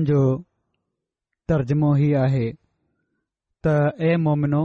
[0.08, 0.20] जो
[1.48, 2.48] तर्जुमो ही आहे
[3.66, 4.62] त ए मोमिनो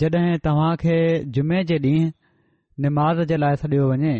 [0.00, 0.96] जॾहिं तव्हां खे
[1.36, 2.10] जुमे जे ॾींहुं
[2.86, 4.14] निमाज़ जे लाइ सडि॒यो वञे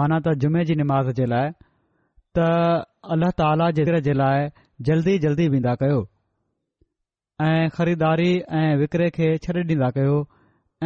[0.00, 2.50] माना त जुमे जी निमाज़ जे लाइ त
[3.16, 4.46] अल्लाह ताला जे जे लाइ
[4.90, 5.98] जल्दी जल्दी वेंदा कयो
[7.48, 8.30] ऐं ख़रीदारी
[8.60, 10.18] ऐं विकरे खे छॾे ॾींदा कयो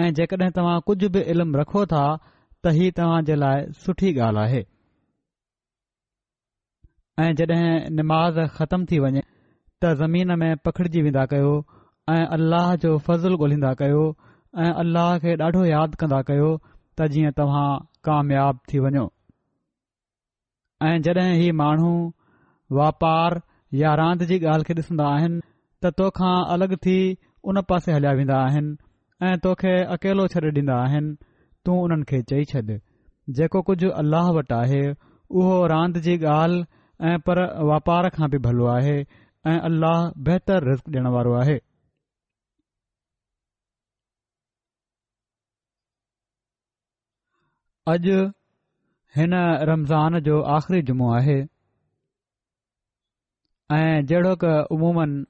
[0.05, 4.13] ऐं जेकॾहिं तव्हां कुझु बि इल्मु रखो था त हीअ तव्हां जे लाइ सुठी
[7.25, 9.21] ऐं जॾहिं निमाज़ ख़तम थी वञे
[9.83, 11.53] त ज़मीन में पखिड़िजी वेंदा कयो
[12.15, 14.03] ऐं अल्लाह जो फज़लु ॻोल्हींदा कयो
[14.65, 16.51] ऐं अल्लाह खे ॾाढो यादि कंदा कयो
[16.99, 17.67] त जीअं तव्हां
[18.11, 19.05] कामयाब थी वञो
[20.91, 21.93] ऐं जॾहिं ही माण्हू
[22.81, 23.41] वापारु
[23.85, 25.41] या रांदि जी ॻाल्हि खे ॾिसन्दा आहिनि
[25.85, 26.99] त तोखा अलॻि थी
[27.51, 28.79] उन पासे हलिया वेंदा आहिनि
[29.31, 31.17] ऐं तोखे अकेलो छॾे ॾींदा आहिनि
[31.65, 32.67] तू उन्हनि खे चई छॾ
[33.41, 36.65] जेको कुझु अल्लाह वटि आहे उहो रांदि जी ॻाल्हि
[37.05, 38.99] ऐं पर व्यापार खां बि भलो आहे
[39.47, 41.59] ऐं अलाह बहितर रिस्क ॾियणु वारो आहे
[47.93, 48.23] अॼु
[49.17, 49.35] हिन
[49.73, 51.37] रमज़ान जो आख़िरी जुमो आहे
[53.75, 55.25] ऐं जहिड़ो कमूमनि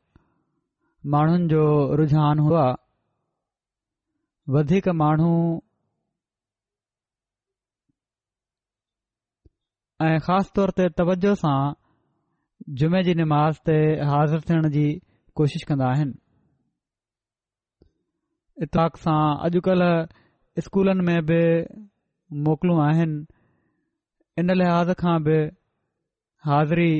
[1.15, 1.67] माण्हुनि जो
[1.97, 2.65] रुझान हुआ
[4.57, 5.35] वधीक माण्हू
[10.05, 11.59] ऐं ख़ासि तौर ते तवजो सां
[12.81, 13.75] जुमे जी निमाज़ ते
[14.11, 14.83] हाज़िर थियण जी
[15.41, 16.17] कोशिशि कंदा आहिनि
[18.67, 21.41] इताक सां अॼुकल्ह स्कूलनि में बि
[22.49, 23.25] मोकिलूं आहिनि
[24.45, 25.39] इन लिहाज़ खां बि
[26.51, 26.93] हाज़िरी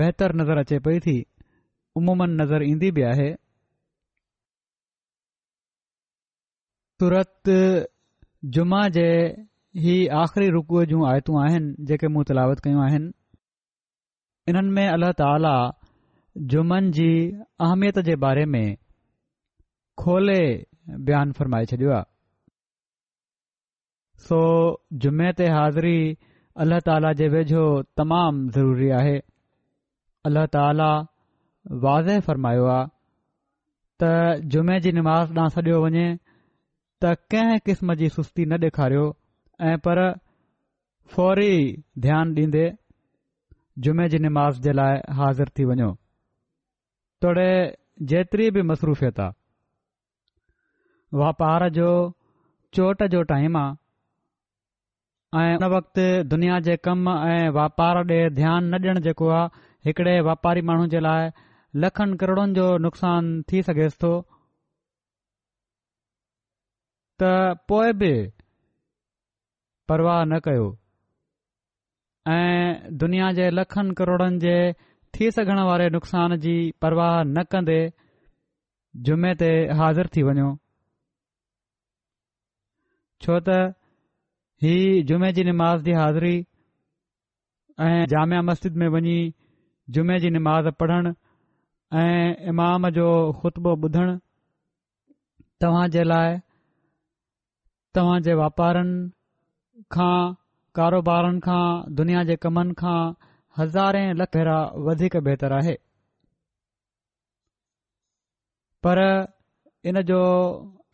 [0.00, 1.18] बहितर नज़र अचे पई
[1.96, 3.30] उमूमन नज़र ईंदी बि आहे
[7.00, 7.56] सूरत
[8.56, 9.10] जुमा जे
[9.82, 13.04] ہی آخری رکو جوں آیتوں آہن جے کہ مو تلاوت کیوں آہن
[14.48, 15.52] انن میں اللہ تعالی
[16.52, 17.10] جمن جی
[17.66, 18.66] اہمیت جے بارے میں
[20.02, 20.40] کھولے
[21.06, 21.92] بیان فرمائے چھڈیو
[24.28, 24.38] سو
[25.02, 25.98] جمعے تے حاضری
[26.62, 27.64] اللہ تعالی جے وجھو
[28.02, 29.18] تمام ضروری آہے
[30.28, 30.90] اللہ تعالی
[31.84, 32.82] واضح فرمایو آ
[33.98, 34.02] ت
[34.52, 36.08] جمعے جی نماز دا سڈیو ونجے
[37.00, 39.10] تا کہ قسم جی سستی نہ دکھاریو
[39.64, 39.98] ऐं पर
[41.14, 41.54] फौरी
[42.04, 42.64] ध्यानु ॾींदे
[43.86, 45.88] जुमे जी निमाज़ जे लाइ हाज़िर थी वञो
[47.22, 47.46] तोड़े
[48.12, 49.32] जेतिरी बि मसरूफ़ियत आहे
[51.20, 51.88] वापार जो
[52.74, 58.82] चोट जो टाइम आहे ऐं उन वक़्ति दुनिया जे कम ऐं व्यापार ॾे ध्यानु न
[58.84, 61.30] ॾियणु जेको आहे हिकिड़े वापारी माण्हू जे लाइ
[61.84, 64.14] लखनि करोड़नि जो नुक़सान थी सघेसि थो
[67.22, 67.32] त
[67.68, 68.14] पोइ बि
[69.88, 70.66] परवाह न कयो
[72.34, 74.54] ऐं दुनिया जे लखनि करोड़नि जे
[75.16, 76.54] थी सघण वारे नुक़सान जी
[76.84, 77.76] परवाह न कंदे
[79.08, 79.50] जुमे ते
[79.80, 80.48] हाज़िरु थी वञो
[83.26, 83.58] छो त
[84.64, 84.74] ही
[85.10, 86.34] जुमे जी निमाज़ जी हाज़िरी
[87.86, 89.18] ऐं जाम मस्जिद में वञी
[89.96, 91.14] जुमे जी निमाज़ पढ़णु
[91.98, 93.06] ऐं इमाम जो
[93.40, 94.16] ख़ुतबो ॿुधणु
[95.64, 96.38] तव्हां जे लाइ
[97.98, 98.98] तव्हांजे वापारनि
[99.94, 100.18] खां
[100.78, 101.64] कारोबारनि खां
[102.00, 102.98] दुनिया जे कमनि खां
[103.58, 105.74] हज़ारे लख लखां वधीक बहितर आहे
[108.86, 109.00] पर
[109.90, 110.20] इन जो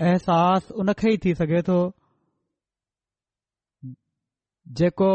[0.08, 1.76] अहसास उन खे ई थी सघे थो
[4.81, 5.12] जेको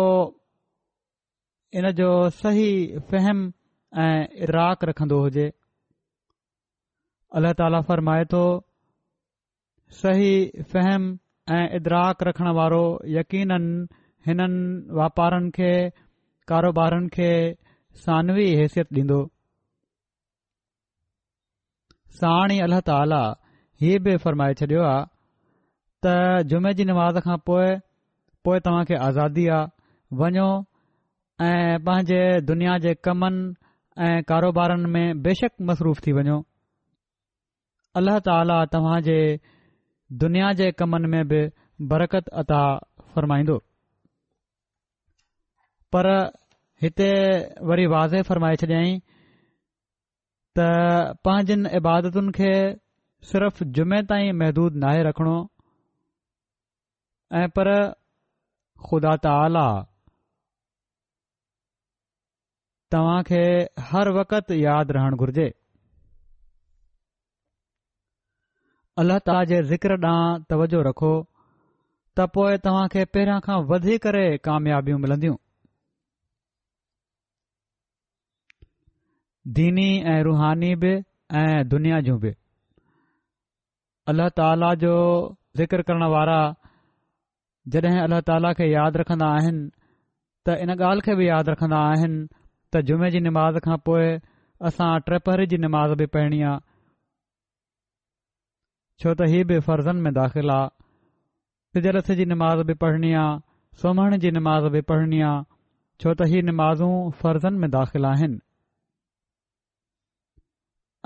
[1.81, 2.09] इन जो
[2.39, 2.67] सही
[3.11, 3.45] फ़हम
[4.05, 5.47] ऐं इराक रखंदो हुजे
[7.39, 8.43] अलाह ताला फरमाए थो
[10.01, 10.35] सही
[10.73, 11.07] फ़हम
[11.55, 12.81] ऐं इदराक रखण वारो
[13.17, 13.88] यकीननि
[14.27, 14.57] हिननि
[14.99, 15.69] वापारनि खे
[16.51, 17.29] कारोबारनि खे
[18.05, 19.19] सानवी हैसियत ॾींदो
[22.19, 23.21] साण ई अल्लह ताला
[23.81, 25.05] हीअ बि फरमाए छॾियो आहे
[26.05, 26.15] त
[26.53, 29.71] जुमे जी नमाज़ खां पोइ तव्हां खे आज़ादी आहे
[30.23, 30.47] वञो
[31.47, 32.21] ऐं पंहिंजे
[32.51, 33.47] दुनिया जे कमनि
[34.07, 36.39] ऐं कारोबारनि में बेशक मसरूफ़ थी वञो
[38.01, 39.19] अल्ल्ह ताला तव्हांजे
[40.21, 41.42] دنیا کے کمن میں بھی
[41.89, 42.62] برکت اطا
[43.13, 43.44] فرمائی
[45.92, 46.06] پر
[47.92, 49.00] واضح فرمائے چی
[50.56, 52.54] تنجن عبادتن کے
[53.31, 55.38] صرف جمعے تائی محدود نہ رکھنو
[57.56, 57.68] پر
[58.89, 59.83] خدا تعالیٰ
[62.92, 63.31] تعاق
[63.94, 65.50] ہر وقت یاد رہن گرجے
[69.01, 71.10] अल्लाह ताला जे ज़िक्र ॾांहुं तवजो रखो
[72.19, 74.05] त पोएं तव्हां खे पहिरां खां वधीक
[74.48, 75.36] कामयाबियूं मिलंदियूं
[79.60, 80.93] दीनी ऐं रुहानी बि
[81.41, 82.17] ऐं दुनिया जूं
[84.13, 84.95] अल्लाह ताला जो
[85.62, 86.39] ज़िक्र करण वारा
[87.77, 89.63] وارا अलाह ताला खे यादि रखंदा आहिनि
[90.48, 92.19] त इन ॻाल्हि खे बि यादि रखन्दा आहिनि
[92.74, 94.10] त जुमे जी निमाज़ खां पोइ
[94.72, 96.65] असां ट्रपरी जी निमाज़ बि पढ़णी आहे
[99.01, 100.75] छो त हीअ बि फर्ज़नि में दाख़िल आहे
[101.77, 103.36] نماز जी निमाज़ बि पढ़नी आहे
[103.82, 105.44] सोमण जी निमाज़ बि पढ़णी आहे
[106.01, 106.88] छो त हीअ निमाज़ू
[107.22, 108.39] फर्ज़नि में दाखिल आहिनि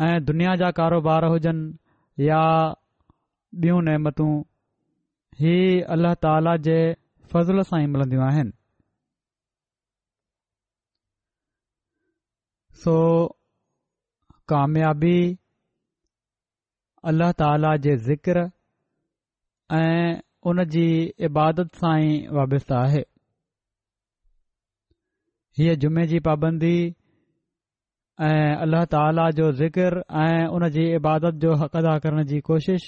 [0.08, 2.42] ऐं दुनिया जा कारोबार हुजनि या
[3.66, 4.30] बियूं नेमतूं
[5.42, 6.78] हीउ अलाह ताला जे
[7.36, 8.52] फज़ुल सां ई मिलंदियूं आहिनि
[12.86, 12.96] सो
[14.56, 15.16] कामयाबी
[17.10, 18.40] अल्लाह ताला जे ज़िक्र
[19.76, 20.18] ऐं
[20.52, 20.84] उन जी
[21.28, 23.00] इबादत सां ई वाबस्तु आहे
[25.60, 26.74] हीअ जुमे जी पाबंदी
[28.28, 32.84] ऐं अल्ला ताला जो ज़िक्र ऐं उन जी इबादत जो हक़ अदा करण जी कोशिश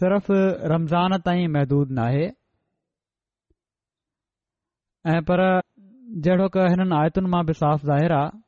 [0.00, 0.30] सिर्फ़
[0.74, 2.24] रमज़ान ताईं महदूद नाहे
[5.14, 5.44] ऐं पर
[6.26, 8.42] जहिड़ो कि हिननि आयतुनि मां बि साफ़ ज़ाहिर आहे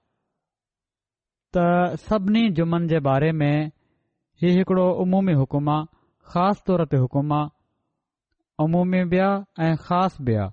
[1.54, 3.56] त सभिनी जुमनि जे बारे में
[4.42, 5.76] ہی ایکڑو عمومی حکم آ
[6.30, 7.42] خاص طور تے حکم آ
[8.64, 9.28] عمومی بیا
[9.84, 10.44] خاص بیا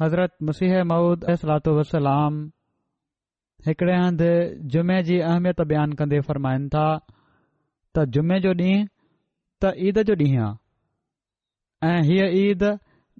[0.00, 2.34] حضرت مسیح معود اصلاط وسلام
[3.70, 4.22] ہکڑے ہند
[4.72, 6.86] جمعے جی اہمیت بیان کندے فرمائن تھا
[7.94, 8.72] تا جمعے جو ڈی
[9.60, 12.62] تا عید جو ڈی آ ہی عید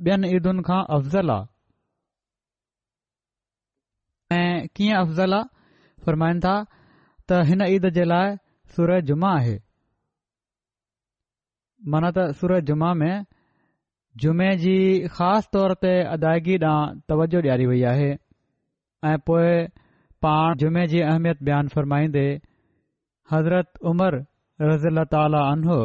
[0.05, 1.39] بین عیدن کا افضل آ
[4.75, 5.43] کی افضل آ
[6.05, 6.57] فرمائن تھا
[7.29, 8.35] تا ہن عید جلائے
[8.77, 9.55] सूरत जुमा आहे
[11.95, 13.13] माना त सूरत जुमा में
[14.23, 14.75] जुमे जी
[15.17, 18.09] ख़ासि तौर ते अदाइगी ॾांहुं तवजो ॾियारी वई आहे
[19.11, 19.49] ऐं पोइ
[20.27, 22.27] पाण जुमे जी अहमियत बयानु फ़र्माईंदे
[23.35, 24.19] हज़रत उमर
[24.71, 25.79] रज़ी ताला अनो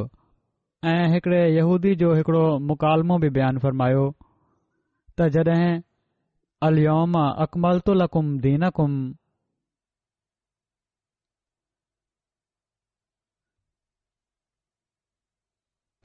[0.93, 4.05] ऐं हिकिड़े यहूदी जो हिकिड़ो मुकालमो बि बयानु फ़र्मायो
[5.19, 5.71] त जॾहिं
[6.69, 8.37] अलकमल तुलकुम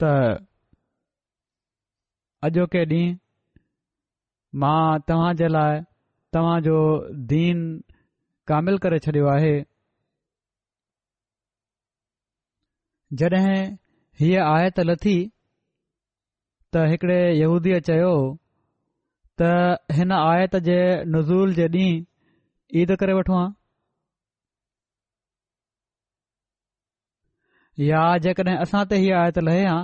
[0.01, 0.05] त
[2.47, 3.17] अॼोके ॾींहुं
[4.61, 6.75] मां तव्हां जे लाइ जो
[7.31, 7.61] दीन
[8.51, 9.51] कामिल करे छॾियो आहे
[13.21, 13.57] जॾहिं
[14.21, 15.17] हीअ आयत लथी
[16.75, 18.13] त हिकिड़े यूदीअ चयो
[19.41, 19.51] त
[19.99, 20.79] हिन आयत जे
[21.17, 22.03] नज़ूल जे ॾींहुं
[22.83, 23.47] ईद करे वठो हां
[27.87, 29.75] या जेकॾहिं असां त हीउ आयत लहे हा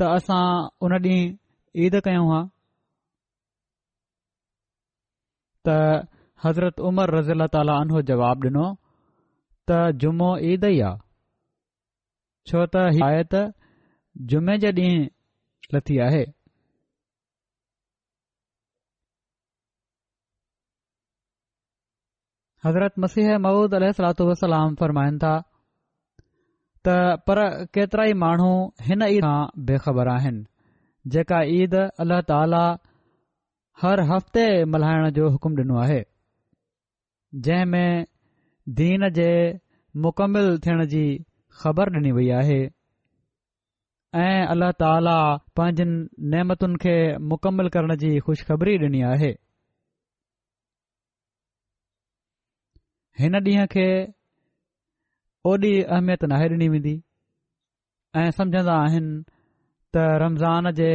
[0.00, 0.44] त असां
[0.86, 1.32] उन ॾींहुं
[1.84, 2.40] ईद कयूं हा
[5.66, 5.70] त
[6.44, 8.66] हज़रत उमर रज़ील ताली جواب जवाबु ॾिनो
[9.68, 10.96] त जुमो ईद ई आहे
[12.50, 13.34] छो त ही आयत
[14.30, 15.04] जुमे जे ॾींहुं
[15.74, 16.24] लथी आहे
[22.64, 25.34] हज़रत मसीह महूद अलतो वरमायन था
[26.86, 27.38] त पर
[27.76, 28.52] केतिरा ई माण्हू
[28.86, 30.44] हिन ईद खां बेख़बर आहिनि
[31.14, 32.60] जेका ईद अल्लाह ताला
[33.82, 35.98] हर हफ़्ते मल्हाइण जो हुकुम ॾिनो आहे
[37.46, 38.06] जंहिं में
[38.80, 39.28] दीन जे
[40.06, 41.02] मुकमिल थियण जी
[41.62, 42.60] ख़बर ॾिनी वई आहे
[44.22, 45.16] ऐं अल्ल्हा ताला
[45.56, 46.94] पंहिंजनि नेमतुनि खे
[47.32, 49.32] मुकमल करण जी खु़शखबरी ॾिनी आहे
[53.22, 53.88] हिन ॾींहं खे
[55.48, 56.92] ओॾी अहमियत नाहे ॾिनी वेंदी
[58.20, 59.10] ऐं समुझंदा आहिनि
[59.96, 60.86] त रमज़ान जे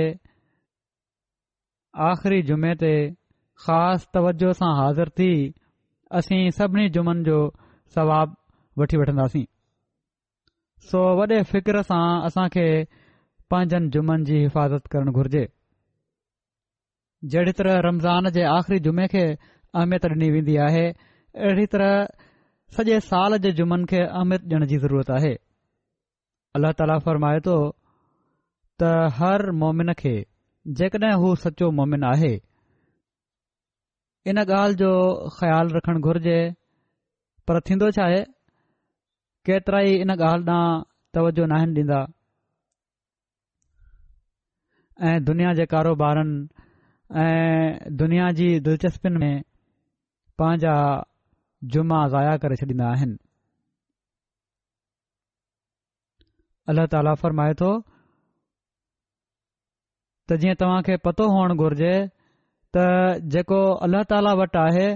[2.08, 2.90] आख़िरी जुमे ते
[3.66, 5.30] ख़ासि तवजो सां हाज़िर थी
[6.22, 7.38] असीं सभिनी जुमन जो
[7.96, 9.44] सवाबु वठी वठंदासीं
[10.90, 12.66] सो वॾे फ़िक्र सां असां खे
[13.52, 15.46] पंहिंजनि जुमनि जी हिफ़ाज़त करणु घुर्जे
[17.36, 21.96] जहिड़ी तरह रमज़ान जे आख़िरी जुमे खे अहमियत ॾिनी वेंदी आहे अहिड़ी तरह
[22.76, 25.32] सॼे साल जे जुमन खे अहमियत ॾियण जी ज़रूरत आहे
[26.58, 27.56] अल्ला ताला फरमाए थो
[28.80, 30.14] त हर मोमिन खे
[30.82, 32.30] जेकॾहिं हू सचो मोमिन आहे
[34.34, 34.92] इन ॻाल्हि जो
[35.40, 36.38] ख़्यालु रखणु घुर्जे
[37.50, 38.24] पर थींदो छा आहे
[39.52, 40.82] केतिराई इन ॻाल्हि ॾांहुं
[41.18, 42.02] तवजो न आहिनि ॾींदा
[45.12, 46.42] ऐं दुनिया जे कारोबारनि
[47.28, 49.40] ऐं दुनिया जी दिलचस्पियुनि में
[50.40, 50.74] पंहिंजा
[51.74, 53.18] जुमा ज़ाया करे छॾींदा आहिनि
[56.72, 57.70] अल्ला ताला फरमाए थो
[60.30, 61.94] त जीअं तव्हांखे पतो हुअणु घुर्जे
[62.76, 62.86] त
[63.36, 64.88] जेको अल्लह ताला वटि आहे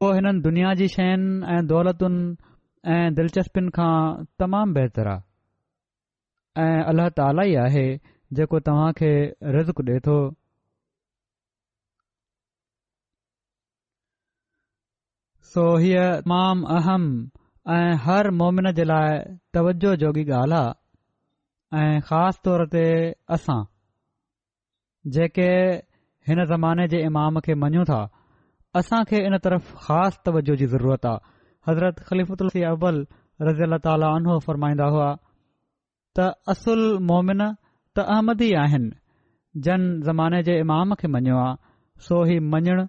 [0.00, 2.22] उहो हिननि दुनिया जी शयुनि ऐं दौलतुनि
[2.94, 3.96] ऐं दिलचस्पियुनि खां
[4.42, 7.86] तमामु बहितरु आहे ऐं अल्लाह ताला ई आहे
[8.38, 9.12] जेको तव्हां खे
[9.58, 10.16] रज़ुक़ु ॾिए थो
[15.54, 17.02] सो हीअ तमाम अहम
[17.72, 19.18] ऐं हर मोमिन जे लाइ
[19.56, 20.56] तवजो जोगी ॻाल्हि
[21.78, 22.82] आहे ऐं ख़ासि तोर ते
[23.36, 23.58] असां
[25.16, 25.46] जेके
[26.30, 27.98] हिन ज़माने जे इमाम खे मञूं था
[28.80, 31.22] असां खे इन तरफ़ ख़ासि तवजो जी ज़रूरत आहे
[31.70, 32.98] हज़रत ख़लीफ़ी अव्वल
[33.50, 35.08] रज़ी अला तालो फरमाईंदा हुआ
[36.18, 37.44] त असुल मोमिन
[37.96, 38.92] त अहमदी आहिनि
[39.70, 41.56] जन ज़माने जे इमाम खे मञियो आहे
[42.10, 42.86] सो ही मञणु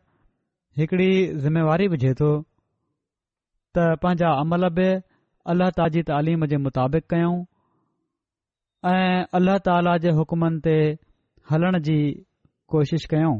[0.81, 1.11] हिकड़ी
[1.47, 2.33] जिमेवारी विझे थो
[3.75, 4.87] त पंहिंजा अमल बि
[5.53, 7.35] अल्ला ताजी तालीम जे मुताबिक़ कयूं
[8.91, 10.75] ऐं अल्ला ताला जे हुकमनि ते
[11.51, 11.97] हलण जी
[12.75, 13.35] कोशिश कयूं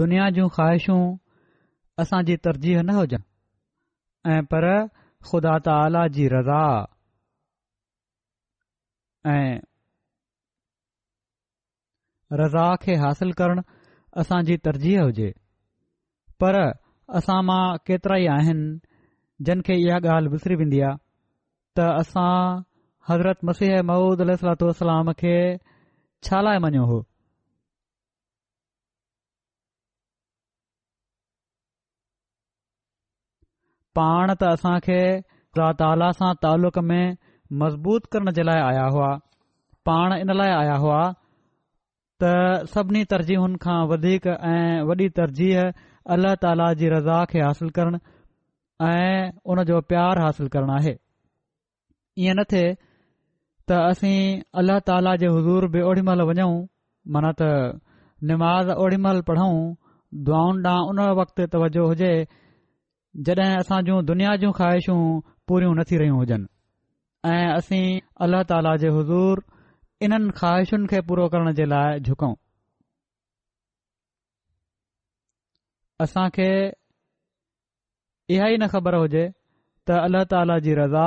[0.00, 1.02] दुनिया जूं ख़्वाहिशूं
[2.04, 3.22] असांजी तरजीह न हुजनि
[4.32, 4.64] ऐं पर
[5.28, 6.64] ख़ुदा ताला जी रज़ा
[9.34, 9.52] ऐं
[12.42, 13.60] रज़ा खे हासिल करण
[14.20, 15.30] असांजी तरजीह हुजे
[16.42, 16.56] पर
[17.20, 18.68] असां मां केतिरा ई आहिनि
[19.46, 20.96] जिन खे इहा ॻाल्हि विसरी वेंदी आहे
[21.78, 22.34] त असां
[23.10, 25.34] हज़रत मसीह महूदलातलाम खे
[26.26, 27.00] छा लाइ मञियो हुओ
[33.98, 35.00] पाण त असां खे
[35.58, 37.04] ला ताला सां ताल्लुक में
[37.62, 39.10] मज़बूत करण जे लाइ आया हुआ
[39.88, 41.00] पाण इन लाइ आया हुआ
[42.22, 42.26] त
[42.72, 45.56] सभिनी तरजीहुनि खां वधीक ऐं वॾी तरजीह
[46.16, 47.98] अलाह ताला जी रज़ा खे हासिल करणु
[48.88, 50.92] ऐं उनजो प्यारु हासिल करणु आहे
[52.24, 52.62] ईअं न थे
[53.70, 56.54] त असीं अल्ला ताला जे हज़ूर बि ओॾी महिल वञऊं
[57.16, 57.48] माना त
[58.32, 59.50] निमाज़ ओॾी महिल पढ़ूं
[60.28, 62.12] दुआऊं ॾांहुं उन वक़्तु तवजो हुजे
[63.30, 65.00] जड॒हिं असां जूं दुनिया जूं ख़्वाहिशूं
[65.48, 66.46] पूरियूं न थी रहियूं हुजनि
[67.32, 67.84] ऐं असीं
[68.26, 69.36] अल्ला ताला जे हज़ूर
[70.04, 72.32] इन्हनि ख़्वाहिशुनि खे पूरो करण जे लाइ झुकूं
[76.04, 76.48] असांखे
[78.36, 79.24] इहा ई न ख़बर हुजे
[79.88, 81.06] त अल्ला ताला जी रज़ा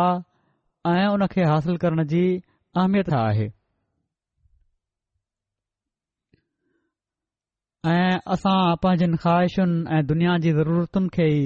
[0.91, 2.21] ऐं उनखे हासिल करण जी
[2.79, 3.47] अहमियत आहे
[7.95, 8.37] ऐं
[8.83, 11.43] पंहिंजनि ख़्वाहिशुनि ऐं दुनिया जी ज़रूरतुनि खे ई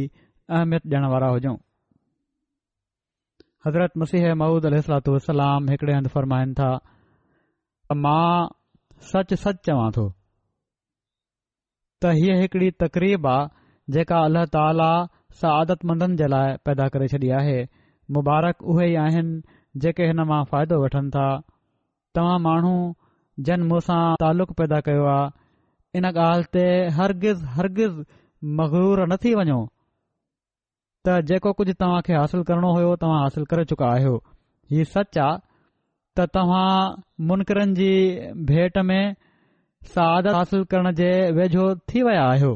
[0.60, 1.58] अहमियत ॾियण वारा हुजऊं
[3.68, 6.72] हज़रत मसीह महूद अलू वाम हिकिड़े हंधु फरमाइनि था
[7.98, 8.48] मां
[9.12, 10.02] सच सच चवां थो
[12.04, 13.48] त हीअ हिकड़ी तक़रीब आहे
[13.96, 14.90] जेका अल्ला ताला
[15.40, 15.86] सां आदत
[16.22, 17.56] जे लाइ पैदा करे छॾी आहे
[18.18, 19.42] मुबारक उहे ई आहिनि
[19.86, 21.26] जेके हिन मां फ़ाइदो वठनि था
[22.18, 22.76] तव्हां माण्हू
[23.50, 26.64] जन मूंसां सां तालुक़ु पैदा कयो आहे इन ॻाल्हि ते
[27.02, 28.00] हरगिज़ हरगिज़
[28.62, 29.60] मगरूर न थी वञो
[31.08, 34.18] त जेको कुझु तव्हां खे हासिल करणो हुयो तव्हां हासिल करे चुका आहियो
[34.76, 35.48] हीउ सच आहे
[36.20, 37.90] त तव्हां मुनकरनि जी
[38.48, 39.12] भेट में
[39.92, 42.50] सआत हासिल करण जे वेझो थी विया आहियो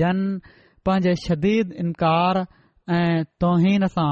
[0.00, 0.22] जन
[0.88, 2.40] पंहिंजे शदीद इनकार
[2.96, 4.10] ऐं तौहिन सां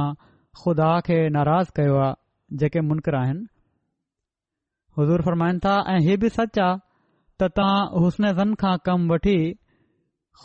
[0.61, 3.45] ख़ुदा खे नाराज़ कयो आहे जेके मुनकर आहिनि
[4.99, 6.79] हज़ूर फ़रमाइनि था ऐं ही बि सच आहे
[7.41, 9.37] त तव्हां हुस्न ज़न खां कमु वठी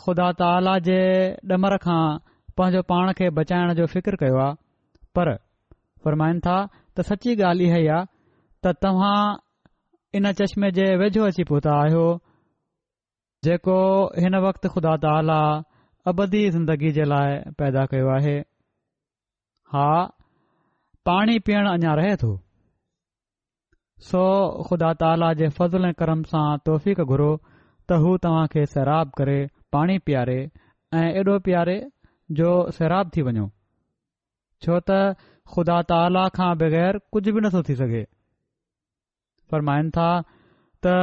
[0.02, 1.00] ख़ुदा ताला जे
[1.60, 2.02] ॾमर खां
[2.60, 4.50] पंहिंजो पाण खे बचाइण जो फ़िक्र कयो
[5.18, 5.34] पर
[6.04, 6.58] फ़रमाइनि था
[6.96, 8.04] त सची ॻाल्हि इहा ई आहे
[8.64, 9.20] त तव्हां
[10.18, 12.06] इन चश्मे जे वेझो अची पहुता आहियो
[13.46, 13.78] जेको
[14.22, 15.40] हिन वक़्तु ख़ुदा ताला
[16.12, 17.30] अबदी ज़िंदगी जे लाइ
[17.62, 18.36] पैदा कयो आहे
[19.74, 19.88] हा
[21.10, 22.30] पाणी पियण अञा रहे थो
[24.10, 24.22] सो
[24.68, 27.32] ख़ुदा ताला जे फज़ल ऐं कर्म सां तौफ़ीक़ घुरो
[27.88, 29.40] त हू तव्हां खे सैराब करे
[29.74, 30.38] पाणी पीआरे
[31.00, 31.78] ऐं एॾो पीआरे
[32.40, 33.48] जो सैराब थी वञो
[34.64, 38.02] छो त ख़ुदा ताला खां बगै़र कुझ बि नथो थी सघे
[39.52, 40.08] फरमाइनि था
[40.86, 40.94] त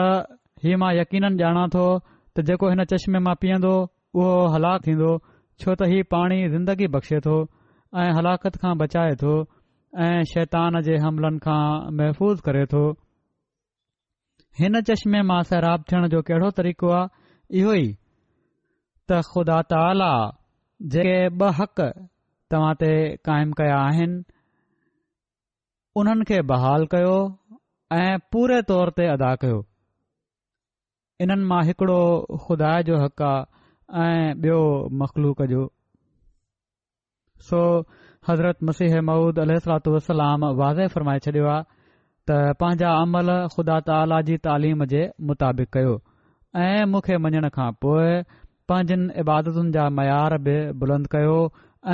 [0.65, 3.73] ही मां यकीन ॼाणा थो त जेको हिन चश्मे मां पीअंदो
[4.19, 7.35] उहो हलाकु थींदो छो त हीउ पाणी ज़िंदगी बख़्शे थो
[8.01, 9.35] ऐं हलाकत खां बचाए थो
[10.07, 11.61] ऐं शैतान जे हमलनि खां
[11.99, 12.81] महफ़ूज़ करे थो
[14.61, 20.11] हिन चश्मे मां सैराब थियण जो कहिड़ो तरीक़ो आहे इहो ई त ख़ुदा ताला
[20.95, 21.81] जेके ॿ हक़
[22.53, 22.89] तव्हां ते
[23.29, 24.17] कायम कया आहिनि
[25.97, 27.13] उन्हनि खे बहाल कयो
[27.99, 29.59] ऐं पूरे तौर ते अदा कयो
[31.25, 32.01] इन्हनि मां हिकिड़ो
[32.45, 34.59] खुदा जो हक़ आहे ऐं ॿियो
[35.01, 35.63] मखलूक जो
[37.49, 37.61] सो
[38.27, 41.63] हज़रत मसीह महूद अलाम वाज़े फ़रमाए छॾियो आहे
[42.31, 45.95] त पंहिंजा अमल ख़ुदा ताला जी तालीम जे मुताबिक़ कयो
[46.65, 48.11] ऐं मूंखे मञण खां पोइ
[48.69, 51.37] पंहिंजनि इबादतुनि जा मयार बि बुलंद कयो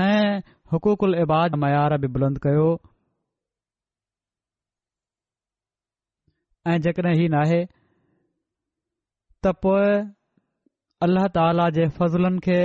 [0.01, 0.41] ऐं
[0.73, 2.67] हुकूकुल इबाद मयार बि बुलंद कयो
[6.71, 7.57] ऐं जेकॾहिं हीउ नाहे
[9.45, 9.89] त पोइ
[11.07, 12.57] अलाह ताला जे फज़लनि खे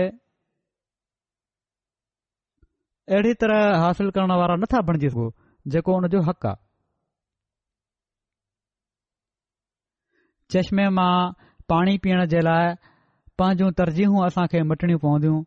[3.16, 5.28] अहिड़ी तरह हासिल करण वारा नथा बणिजी सघूं
[5.74, 6.58] जेको हुन जो हक़ आहे
[10.54, 11.12] चश्मे मां
[11.72, 12.72] पाणी पीअण जे लाइ
[13.42, 15.42] पंहिंजूं तरजीहूं असां खे मटणियूं पवंदियूं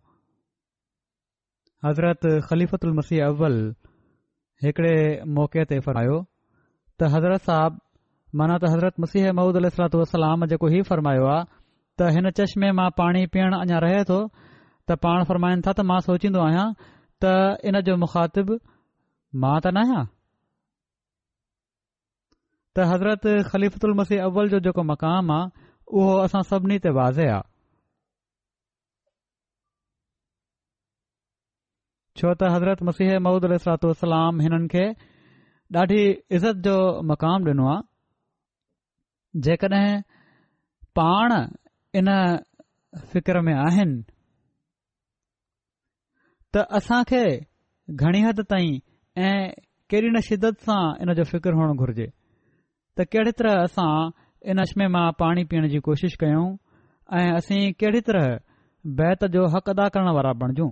[1.88, 3.58] हज़रत ख़लीफ़ल मसीह अव्वल
[4.68, 4.94] हिकड़े
[5.40, 6.20] मौक़े ते फरायो
[7.00, 7.82] त हज़रत साहब
[8.40, 9.58] माना त हज़रत मसीह महूद
[10.02, 11.46] वसलाम जेको ही फरमायो आहे
[11.98, 14.18] त हिन चश्मे मां पाणी पीअण अञां रहे थो
[14.90, 17.34] त पाण फरमाइनि था त मां सोचींदो आहियां त
[17.72, 18.50] इन जो मुखातिब
[19.44, 25.68] मां त न आहियां त हज़रत ख़लीफ़ मसीह अव्वल जो जेको मक़ाम आहे
[26.02, 27.48] उहो असां सभिनी ते वाज़े आहे
[32.18, 34.86] छो त हज़रत मसीह महूद अल सलातलामनि खे
[35.82, 36.02] ॾाढी
[36.38, 36.74] इज़त जो
[37.14, 37.92] मक़ाम ॾिनो आहे
[39.42, 40.02] जे कॾहिं
[40.98, 41.32] पाण
[42.00, 42.08] इन
[43.14, 44.02] फ़िक्र में आहिनि
[46.54, 47.24] त असांखे
[47.98, 48.78] घणी हदि ताईं
[49.26, 49.52] ऐं
[49.90, 52.08] कहिड़ी न शिदत सां इन जो फ़िक्र हुअण घुर्जे
[52.98, 53.94] त कहिड़ी तरह असां
[54.50, 56.46] इन अश्मे मां पाणी पीअण जी कोशिश कयूं
[57.20, 58.28] ऐं असीं कहिड़ी तरह
[59.00, 60.70] बैत जो हक़ अदा करण वारा बणजूं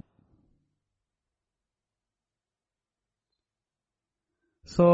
[4.76, 4.88] सो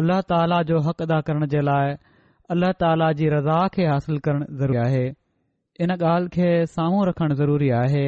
[0.00, 1.96] अल्लाह ताला जो हक़ अदा करण जे लाइ
[2.52, 5.02] अल्लाह ताला जी रज़ा खे हासिल करणु ज़रूरी आहे
[5.84, 8.04] इन ॻाल्हि खे साम्हूं रखणु ज़रूरी आहे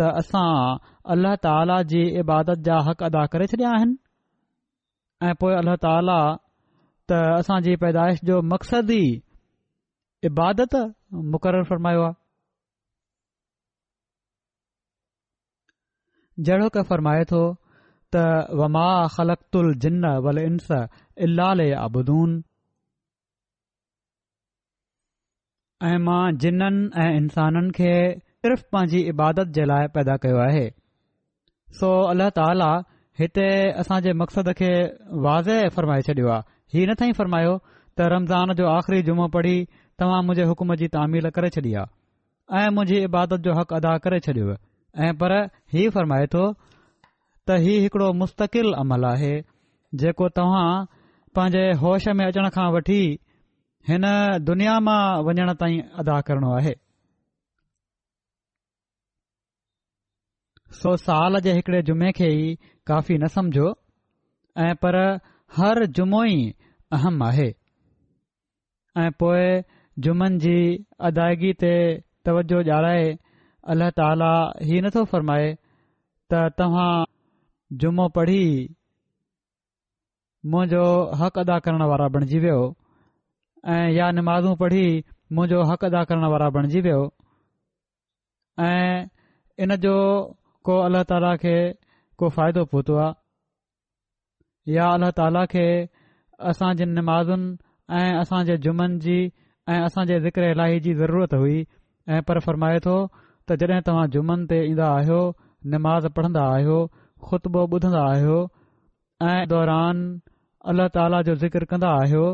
[0.00, 0.50] त असां
[1.14, 3.96] अल्लाह ताला जी इबादत जा हक़ अदा करे छॾिया आहिनि
[5.30, 6.18] ऐं पोइ अल्ला ताला
[7.10, 10.78] त असांजी पैदाइश जो मक़सदु ई इबादत
[11.34, 12.14] मुक़ररु फ़रमायो आहे
[16.46, 17.42] जहिड़ो क फ़र्माए थो
[18.14, 18.24] त
[18.62, 20.00] वमा ख़लकुल जिन
[21.26, 21.60] इलाल
[25.88, 27.92] ऐं मां जिननि ऐं इन्साननि खे
[28.46, 30.64] सिर्फ़ पंहिंजी इबादत जे लाइ पैदा कयो आहे
[31.78, 32.68] सो अलाह ताला
[33.22, 33.46] हिते
[33.82, 34.70] असां मक़सद खे
[35.26, 39.56] वाज़े फ़रमाए छॾियो आहे इहा नथा फ़र्मायो त रमज़ान जो आख़िरी जुमो पढ़ी
[40.02, 44.20] तव्हां मुंहिंजे हुकुम जी तामील करे छॾी आहे ऐं मुंहिंजी इबादत जो हक़ अदा करे
[44.28, 45.36] छॾियो ऐं पर
[45.74, 49.34] हीउ फ़रमाए थो त हीउ मुस्तक़िल अमल आहे
[50.04, 50.64] जेको तव्हां
[51.36, 53.02] पंहिंजे होश में अचण खां वठी
[53.90, 54.04] हिन
[54.48, 56.72] दुनिया मां वञण ताईं अदा करणो आहे
[60.80, 62.54] सो साल जे हिकड़े जुमे खे ई
[62.90, 63.72] काफ़ी न समुझो
[64.66, 64.96] ऐं पर
[65.56, 66.38] हर जुमो ई
[66.98, 67.48] अहम आहे
[69.02, 69.40] ऐं पोइ
[70.06, 70.54] जुमन जी
[71.10, 71.72] अदायगी ते
[72.28, 73.04] तवजो ॼाणाए
[73.74, 74.30] अलाह ताला
[74.70, 76.90] ही नथो फ़रमाए त तव्हां
[77.84, 78.40] जुमो पढ़ी
[80.54, 80.84] मुंहिंजो
[81.24, 82.60] हक़ अदा करण वारा बणिजी वियो
[83.70, 84.86] ऐं या नमाज़ू पढ़ी
[85.32, 87.02] मुंहिंजो हक़ अदा करण वारा बणजी वियो
[88.66, 89.06] ऐं
[89.62, 89.94] इन जो
[90.66, 91.54] को अल्ला ताला खे
[92.18, 95.66] को फ़ाइदो पहुतो आहे या अल्ला ताला खे
[96.52, 97.56] असां जिन नमाज़ुनि
[97.98, 99.18] ऐं असां जे जुमन जी
[99.70, 101.58] ऐं असांजे ज़िक्र इलाही जी ज़रूरत हुई
[102.10, 102.98] ऐ पर फ़रमाए थो
[103.48, 105.20] त जॾहिं तव्हां जुमन ते ईंदा आहियो
[105.74, 106.78] निमाज़ पढ़ंदा आहियो
[107.28, 108.38] ख़ुतबो ॿुधंदा आहियो
[109.30, 110.04] ऐं दौरान
[110.72, 112.26] अल्ला ताला जो ज़िक्र कन्न्न्न्न्दा आहियो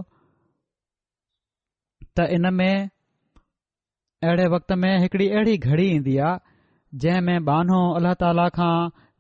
[2.19, 8.13] त इन में अहिड़े वक़्त में हिकिड़ी अहिड़ी घड़ी ईंदी आहे जंहिं में बानो अला
[8.23, 8.73] ताला खां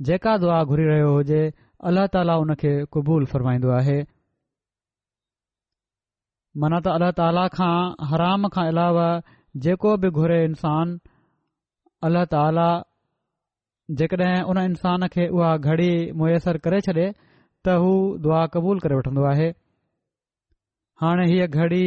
[0.08, 1.42] जेका दुआ घुरी रहियो हुजे
[1.90, 3.96] अल्लाह ताला उन खे क़बूल फ़रमाईंदो आहे
[6.64, 7.70] माना त अल्ला ताला खां
[8.14, 9.06] हराम खां अलावा
[9.68, 10.96] जेको बि घुरे इंसान
[12.10, 12.66] अल्ला ताला
[14.02, 17.94] जेकॾहिं उन इंसान खे उहा घड़ी मुयसरु करे छॾे त हू
[18.28, 19.50] दुआ क़बूलु करे वठंदो आहे
[21.04, 21.86] हाणे हीअ घड़ी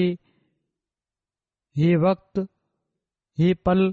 [1.77, 2.41] ही वक़्तु
[3.39, 3.83] ही पल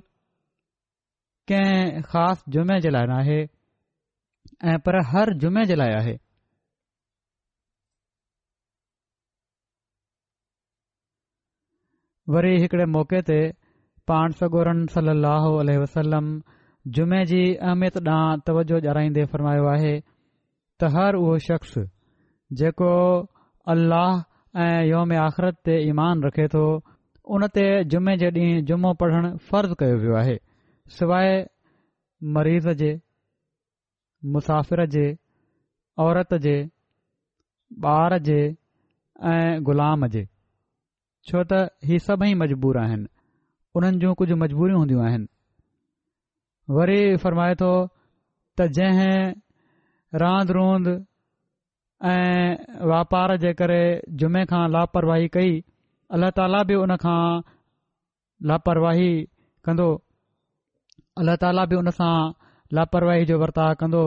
[1.51, 3.39] कंहिं ख़ासि जुमे जे लाइ न आहे
[4.73, 6.15] ऐं पर हर जुमे जे लाइ आहे
[12.35, 13.39] वरी हिकिड़े मौक़े ते
[14.11, 14.85] पाण सगोरन
[15.97, 16.27] सलम
[16.99, 19.95] जुमे जी अहमियत ॾांहुं तवजो ॼाणाईंदे फ़रमायो आहे
[20.81, 21.79] त हर उहो शख़्स
[22.63, 22.93] जेको
[23.73, 26.65] अल्लाह ऐं योम आख़िरत ते ईमान रखे थो
[27.35, 27.63] उन ते
[27.93, 30.37] जुमे जे ॾींहुं जुमो पढ़णु फर्ज़ कयो वियो आहे
[30.99, 31.35] सवाइ
[32.37, 32.91] मरीज़ जे
[34.37, 35.07] मुसाफ़िर जे
[36.07, 36.57] औरत जे
[37.97, 38.39] ॿार जे
[39.35, 40.25] ऐं ग़ुलाम जे
[41.29, 41.61] छो त
[41.91, 43.09] ही सभई मजबूर आहिनि
[43.77, 45.29] उन्हनि जूं कुझु मजबूरियूं हूंदियूं आहिनि
[46.79, 47.71] वरी फ़रमाए थो
[48.59, 49.17] त जंहिं
[50.25, 50.89] रांदि रूंद
[52.11, 53.83] ऐं वापार जे करे
[54.23, 55.61] जुमे खां लापरवाही कई
[56.15, 57.21] अल्ला ताला बि उनखां
[58.49, 59.09] लापरवाही
[59.65, 59.89] कंदो
[61.21, 62.13] अलाह ताला बि उनसां
[62.77, 64.03] लापरवाही जो वर्ताव कंदो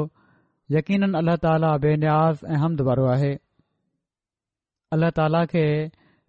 [0.78, 3.32] यकीन अलाह ताला बेनियाज़ ऐं हमदवारो आहे
[4.98, 5.66] अलाह ताला खे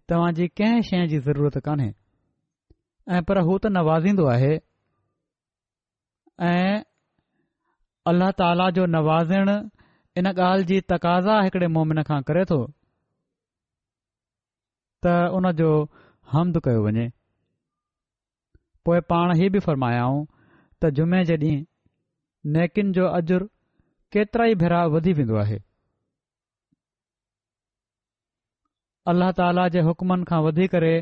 [0.09, 1.89] तव्हां जी कंहिं शइ जी ज़रूरत कान्हे
[3.17, 4.53] ऐं पर हू त नवाज़ीन्दो आहे
[6.51, 6.67] ऐं
[8.13, 9.51] अलाह ताला जो नवाज़ण
[10.21, 12.61] इन ॻाल्हि जी तक़ाज़ा हिकड़े मोमिन खां करे थो
[15.03, 15.69] त उन जो
[16.33, 17.05] हमदु कयो वञे
[18.87, 20.25] पोइ पाण हीअ बि फरमायाऊं
[20.81, 21.65] त जुमे जे ॾींहुं
[22.55, 23.45] नेकिन जो अजुर
[24.15, 25.59] केतिरा ई भेरा वधी वेंदो आहे
[29.11, 30.93] अल्लाह ताला जे हुकमनि खां वधी करे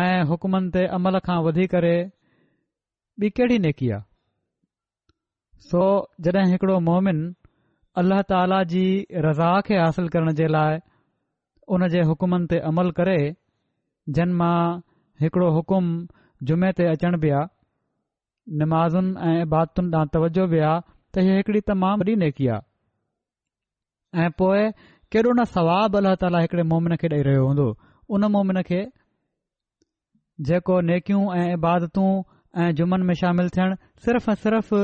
[0.00, 1.94] ऐं हुकमनि ते अमल खां वधी करे
[3.22, 4.04] ॿी कहिड़ी नेकी आहे
[5.70, 5.86] सो
[6.26, 7.20] जॾहिं हिकिड़ो मोमिन
[8.02, 8.84] अल्लाह ताला जी
[9.28, 10.80] रज़ा खे हासिल करण जे लाइ
[11.74, 13.18] उन जे हुकुमनि ते अमल करे
[14.16, 14.56] जनमां
[15.24, 15.90] हिकड़ो हुकुम
[16.50, 20.80] जुमे ते अचण बि आहे नमाज़ुनि ऐं इबादतुनि ॾांहुं तवजो बि आहे
[21.14, 24.64] त हीअ हिकड़ी तमामु वॾी नेकी आहे ऐं पोए
[25.12, 27.68] कहिड़ो न सवाब अल्ला ताला हिकड़े मोमिन खे ॾेई रहियो हूंदो
[28.16, 28.80] उन मोमिन खे
[30.50, 32.04] जेको नेकियूं ऐं इबादतू
[32.64, 33.74] ऐं जुमन में शामिल थियण
[34.06, 34.74] सिर्फ़ सिर्फ़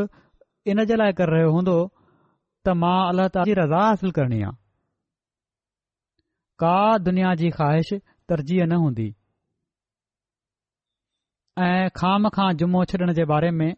[0.72, 4.56] इन जे लाइ कर रहियो हूंदो त मां अलाह ताल रा हासिल करणी आहे
[6.62, 7.92] का दुनिया जी ख़्वाहिश
[8.30, 9.06] तरजीह न हूंदी
[11.66, 13.68] ऐं खाम खां जुमो छॾण जे बारे में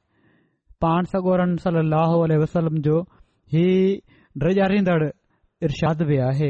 [0.85, 3.01] पाण सगोरन सलाहु वसलम जो
[3.55, 3.65] ही
[4.45, 5.03] ॾिजारींदड़
[5.69, 6.49] इर्षाद बि आहे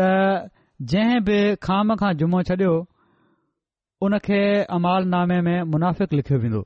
[0.00, 0.08] त
[0.92, 2.72] जंहिं बि खाम खां जुमो छॾियो
[4.08, 4.40] उनखे
[4.78, 6.64] अमालनामे में मुनाफ़िक लिखियो वेंदो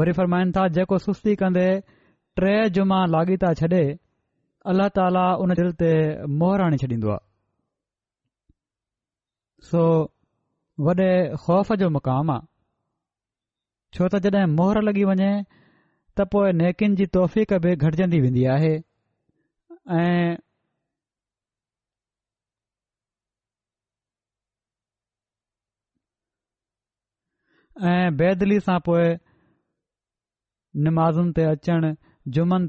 [0.00, 1.68] वरी फरमाइनि था जेको सुस्ती कंदे
[2.42, 3.82] टे जुमा लाॻीता छॾे
[4.70, 5.88] अल्लाह ताला उन दिलि ते
[6.40, 7.22] मोहर आणे छॾींदो आहे
[9.70, 9.80] सो
[10.88, 11.08] वॾे
[11.44, 12.46] ख़ौफ़ जो मुक़ाम आहे
[13.96, 15.30] छो त जॾहिं मोहर लॻी वञे
[16.16, 18.72] त पोइ नेकिन जी तौफ़ बि घटिजंदी वेंदी आहे
[19.98, 20.36] ऐं
[28.22, 29.04] बेदली सां पोइ
[30.86, 31.92] निमाज़ुनि ते अचणु
[32.34, 32.66] जुमन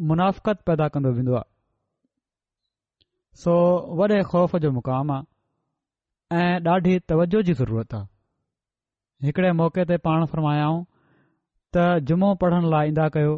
[0.00, 1.50] मुनाफ़त पैदा कंदो वेंदो आहे
[3.42, 3.52] सो
[3.96, 8.06] वॾे ख़ौफ़ जो मुक़ाम आहे ऐं ॾाढी तवजो जी ज़रूरत आहे
[9.26, 10.84] हिकड़े मौक़े ते पाण फरमायाऊं
[11.76, 13.34] त जुमो पढ़ण लाइ ईंदा कयो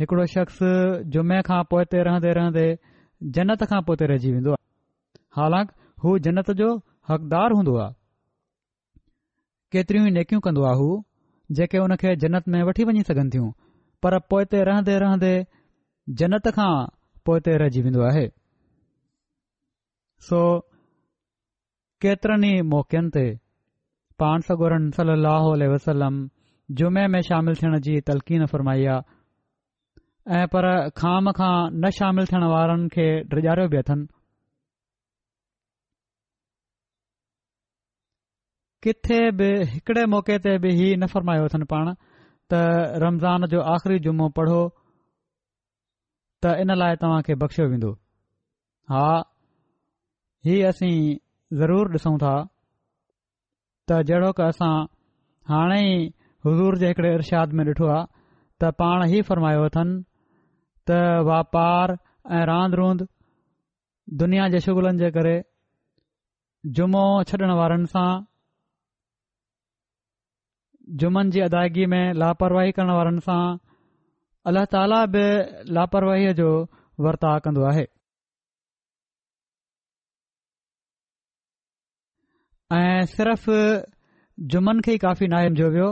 [0.00, 0.58] हिकड़ो शख़्स
[1.14, 2.66] जुमे खां पोइ ते रहंदे रहंदे
[3.38, 6.68] जनत खां पोइ ते रहिजी वेंदो आहे हालांकि हू जन्नत जो
[7.10, 7.94] हक़दारु हूंदो आहे
[9.72, 10.92] केतिरियूं ई नेकियूं कंदो आहे हू
[11.60, 13.50] जेके हुन खे जन्नत में वठी वञी सघनि थियूं
[14.06, 14.18] पर
[14.70, 15.34] रहंदे रहंदे
[16.18, 16.70] जन्नत खां
[17.26, 18.24] पोइ ते रहिजी वेंदो आहे
[20.28, 20.38] सो
[22.02, 23.24] केतिरनि ई मौक़नि ते
[24.22, 26.14] पाण सगोरन सलाह वसलम
[26.78, 30.66] जुमे में शामिल थियण जी तलक़ीन फरमाई आहे ऐं पर
[31.02, 34.06] ख़ाम खां न शामिल थियण वारनि खे ड्रिगारियो बि अथनि
[38.82, 41.94] किथे बि हिकड़े मौके ते बि इहो न फरमायो अथनि पाण
[42.52, 42.68] त
[43.02, 44.60] रमज़ान जो आख़िरी जुमो पढ़ो
[46.44, 47.90] त इन लाइ तव्हां खे बख़्शियो वेंदो
[48.92, 49.06] हा
[50.46, 50.96] हीअ असीं
[51.60, 52.32] ज़रूरु ॾिसूं था
[53.90, 54.72] त जेहिड़ो की असां
[55.52, 56.00] हाणे ई
[56.48, 58.00] हज़ूर जे हिकड़े इर्शाद में ॾिठो आहे
[58.62, 60.02] त पाण ई फरमायो अथनि
[60.90, 60.98] त
[61.30, 61.96] वापारु
[62.40, 63.06] ऐं रांदि रूंद
[64.22, 65.36] दुनिया जे शुगलनि जे करे
[66.78, 68.10] जुमो छॾण वारनि सां
[71.02, 73.42] जुमन जी अदायगी में लापरवाही करण वारनि सां
[74.50, 75.20] अल्लाह ताला बि
[75.76, 76.46] लापरवाहीअ जो
[77.04, 77.84] वर्ता कंदो आहे
[82.78, 83.46] ऐं सिर्फ़
[84.54, 85.90] जुमन खे ई काफ़ी नाइम जो वियो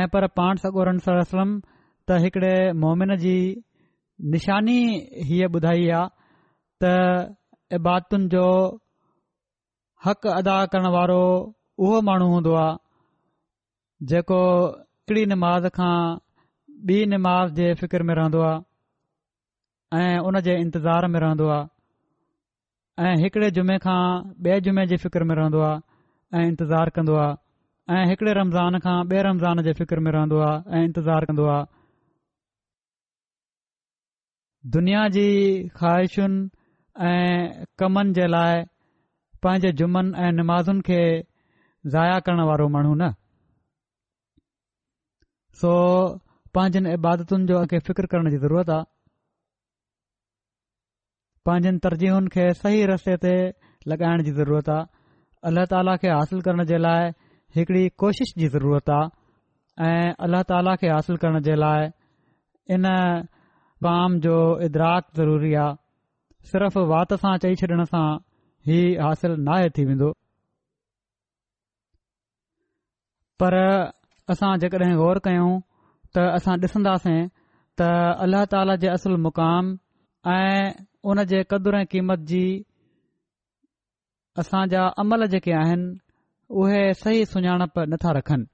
[0.00, 2.52] ऐं पर पाण सगोरम त हिकिड़े
[2.84, 3.36] मोमिन जी
[4.36, 4.76] निशानी
[5.30, 6.12] हीअ ॿुधाई आहे
[6.82, 8.44] त इबादतुनि जो
[10.08, 11.20] हक़ अदा करण वारो
[11.88, 12.78] उहो माण्हू हूंदो आहे
[14.12, 14.38] जेको
[14.70, 15.96] हिकड़ी नमाज़ खां
[16.86, 23.14] ॿी निमाज़ जे फ़िक्र में रहंदो आहे ऐं उन जे इंतज़ार में रहंदो आहे ऐं
[23.22, 24.02] हिकिड़े जुमे खां
[24.46, 28.96] ॿिए जुमे जी फ़िक्र में रहंदो आहे ऐं इंतज़ारु कंदो आहे ऐं हिकिड़े रमज़ान खां
[29.14, 31.66] ॿिए रमज़ान जे फ़िक्र में रहंदो आहे ऐं इंतज़ारु कंदो आहे
[34.76, 35.26] दुनिया जी
[35.80, 38.62] ख़्वाहिशुनि ऐं कमनि जे लाइ
[39.42, 41.00] पंहिंजे जुमनि ऐं निमाज़ुनि खे
[41.98, 43.12] ज़ाया करण वारो माण्हू न
[45.60, 45.74] सो
[46.56, 48.84] पंहिंजनि इबादतुनि जो अॻे फ़िक्र करण जी ज़रूरत आहे
[51.48, 53.32] पांजनि तरजीहुनि खे सही रस्ते ते
[53.90, 54.84] लॻाइण जी ज़रूरत आहे
[55.50, 57.10] अल्लाह ताला खे हासिल करण जे लाइ
[57.58, 59.10] हिकड़ी कोशिश जी ज़रूरत आहे
[59.88, 61.90] ऐ अलाह ताला खे हासिल करण जे लाइ
[62.76, 62.88] इन
[63.86, 68.06] बाम जो इदराक ज़रूरी आहे सिर्फ़ वात सां चई छॾण सां
[68.72, 70.10] ई हासिल नाहे थी वेंदो
[73.42, 73.54] पर
[74.34, 75.50] असां जेकॾहिं गौर कयूं
[76.14, 77.20] त असां ॾिसंदासीं
[77.78, 77.80] त
[78.24, 79.64] अल्लाह ताला जे असुल मुक़ाम
[80.34, 80.68] ऐं
[81.10, 82.44] उन जे क़दुरु ऐं क़ीमत जी
[84.40, 85.86] असांजा अमल जेके आहिनि
[86.60, 88.46] उहे सही सुञाणप नथा रखनि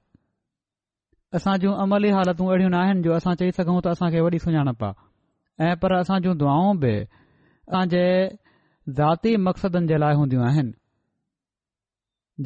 [1.36, 4.38] असां जूं अमली हालतूं अहिड़ियूं न आहिनि जो असां चई सघूं त असां खे वॾी
[4.46, 6.92] सुञाणप आहे ऐं पर असां जूं दुआऊं बि
[7.72, 8.04] पंहिंजे
[8.98, 10.72] ज़ाती मक़्सदनि जे लाइ हूंदियूं आहिनि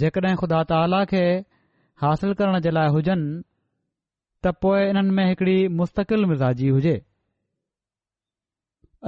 [0.00, 1.24] जेकॾहिं खुदा ताला खे
[2.02, 3.42] हासिल करण जे लाइ हुजनि
[4.44, 6.96] त पोए इन में हिकड़ी मुस्तक़िल मिज़ाजी हुजे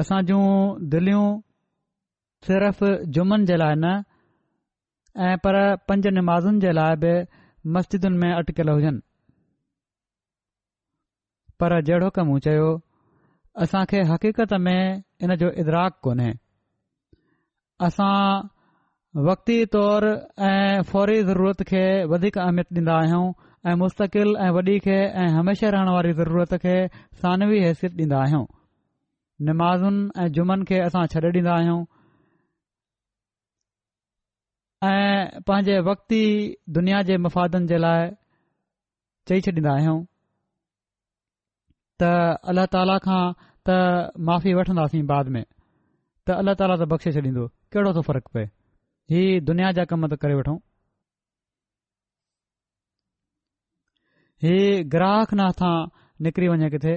[0.03, 0.43] असां जूं
[0.95, 1.27] दिलियूं
[2.47, 2.85] सिर्फ़
[3.17, 3.93] जुमन जे लाइ न
[5.27, 5.57] ऐं पर
[5.89, 7.13] पंज निमाज़नि जे लाइ बि
[7.77, 9.01] मस्जिदुनि में अटकियल हुजनि
[11.61, 12.69] पर जहिड़ो कमु चयो
[13.67, 14.83] असां खे हक़ीक़त में
[15.23, 16.33] इन जो इदराक कोन्हे
[17.89, 18.17] असां
[19.29, 20.05] वक्ती तौर
[20.51, 23.27] ऐं फौरी ज़रूरत खे वधीक अहमियत डींदा आहियूं
[23.69, 26.75] ऐं मुस्तक़िल ऐं वॾी खे ऐं हमेशा रहण वारी ज़रूरत खे
[27.21, 28.45] सानवी हैसियत ॾींदा आहियूं
[29.49, 31.81] नमाज़ुनि ऐं जुमन खे असां छॾे ॾींदा आहियूं
[34.93, 36.21] ऐं पंहिंजे वक़्ती
[36.79, 38.09] दुनिया जे मफ़ादनि जे लाइ
[39.29, 39.99] चई छॾींदा आहियूं
[42.03, 42.11] त
[42.55, 43.21] अल्ला ताला खां
[43.69, 43.79] त
[44.31, 49.29] माफ़ी वठंदासीं बाद में त अल्ला ताला त बख़्शे छॾींदो कहिड़ो थो फ़र्क़ु पए इहा
[49.53, 50.59] दुनिया जा कम त करे वठूं
[54.45, 55.71] हीउ ग्राहक न हथां
[56.27, 56.93] निकिरी वञे किथे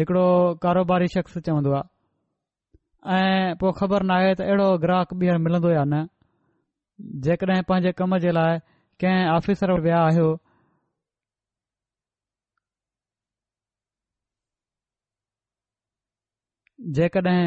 [0.00, 0.20] हिकिड़ो
[0.62, 6.00] कारोबारी शख़्स चवंदो आहे ऐं पोइ ख़बर नाहे त अहिड़ो ग्राहक ॿीहर मिलंदो न
[7.28, 8.58] जेकॾहिं पंहिंजे कम जे लाइ
[9.04, 10.32] कंहिं
[16.96, 17.38] जेकॾहिं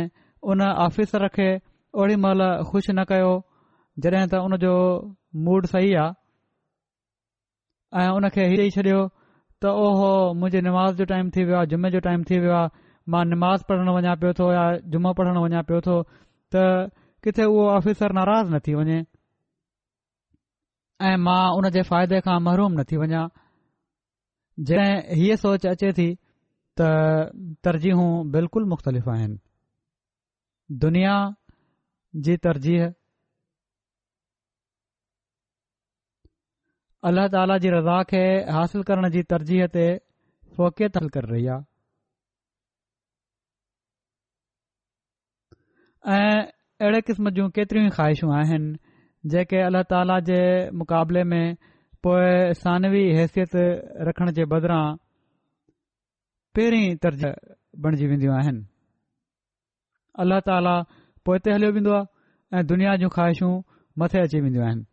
[0.53, 1.47] उन आफ़िसर खे
[2.01, 3.33] ओड़ी महिल खु़शि न कयो
[4.05, 4.73] जॾहिं त उनजो
[5.49, 6.13] मूड सही आहे
[8.01, 8.45] ऐं उन खे
[9.63, 12.67] त उहो मुंहिंजे निमाज़ जो टाइम थी वियो आहे जुमे जो टाइम थी वियो आहे
[13.13, 15.95] मां निमाज़ पढ़णु वञा पियो थो या जुमो पढ़णु वञा पियो थो
[16.55, 16.63] त
[17.25, 18.99] किथे उहो ऑफिसर नाराज़ न थी वञे
[21.11, 23.25] ऐं मां उन जे फ़ाइदे खां महिरूम न थी वञा
[24.69, 26.07] जंहिं हीअ सोच अचे थी
[26.79, 26.87] त
[27.69, 29.39] तरजीहूं बिल्कुलु मुख़्तलिफ़ आहिनि
[30.85, 31.17] दुनिया
[32.27, 32.89] जी तरजीह
[37.07, 38.21] अल्लाह ताला जी रज़ा खे
[38.53, 39.83] हासिल करण जी तरजीह ते
[40.55, 41.67] फोकियत हल कर रही आहे
[46.15, 46.41] ऐं
[46.87, 48.75] अहिड़े क़िस्म जूं केतिरियूं ई ख़्वाहिशूं आहिनि
[49.35, 50.39] जेके अल्लाह ताला जे
[50.81, 51.45] मुक़ाबले में
[52.07, 52.35] पोए
[52.65, 53.55] सानवी हैसियत
[54.11, 54.83] रखण जे बदिरां
[56.59, 57.25] पहिरीं तर्ज़
[57.87, 58.63] बणजी वेंदियूं आहिनि
[60.25, 60.75] अलाह ताला
[61.29, 63.53] पोइ हलियो वेंदो आहे ऐं दुनिया जूं ख़्वाहिशूं
[64.03, 64.85] मथे अची वेंदियूं आहिनि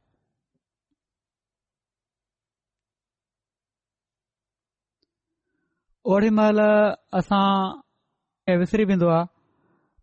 [6.15, 6.59] ओडी महिल
[7.19, 7.45] असां
[8.51, 9.25] ऐ विसरी वेंदो आहे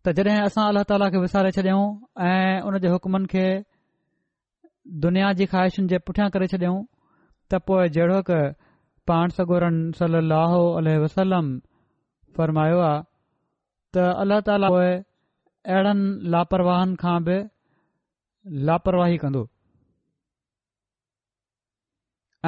[0.06, 1.86] त जड॒हिं असां अल्ला ताला खे विसारे छडि॒यऊं
[2.32, 3.44] ऐं उन जे हुकमनि खे
[5.04, 6.82] दुनिया जी ख़्वाहिशुनि जे पुठियां करे छडि॒यऊं
[7.52, 8.18] त पोइ जहिड़ो
[9.12, 11.48] काण सगोरन सलो अलसलम
[12.36, 13.00] फ़रमायो आहे
[13.96, 17.38] त अल्ला ताला उहे अहिड़नि लापरवाहनि खां बि
[18.72, 19.44] लापरवाही कंदो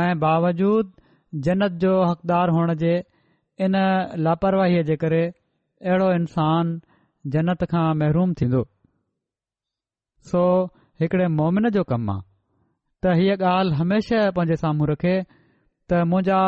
[0.04, 2.96] ऐं बावजूदु जनत जो हुअण जे
[3.64, 3.76] इन
[4.24, 6.72] लापरवाहीअ जे करे अहिड़ो इंसान
[7.34, 8.62] जन्नत खां महरूम थींदो
[10.30, 10.42] सो
[11.02, 12.24] हिकडे मोमिन जो कमु आहे
[13.06, 15.14] त हीअ ॻाल्हि हमेशा पंहिंजे साम्हूं रखे
[15.90, 16.40] त मुजा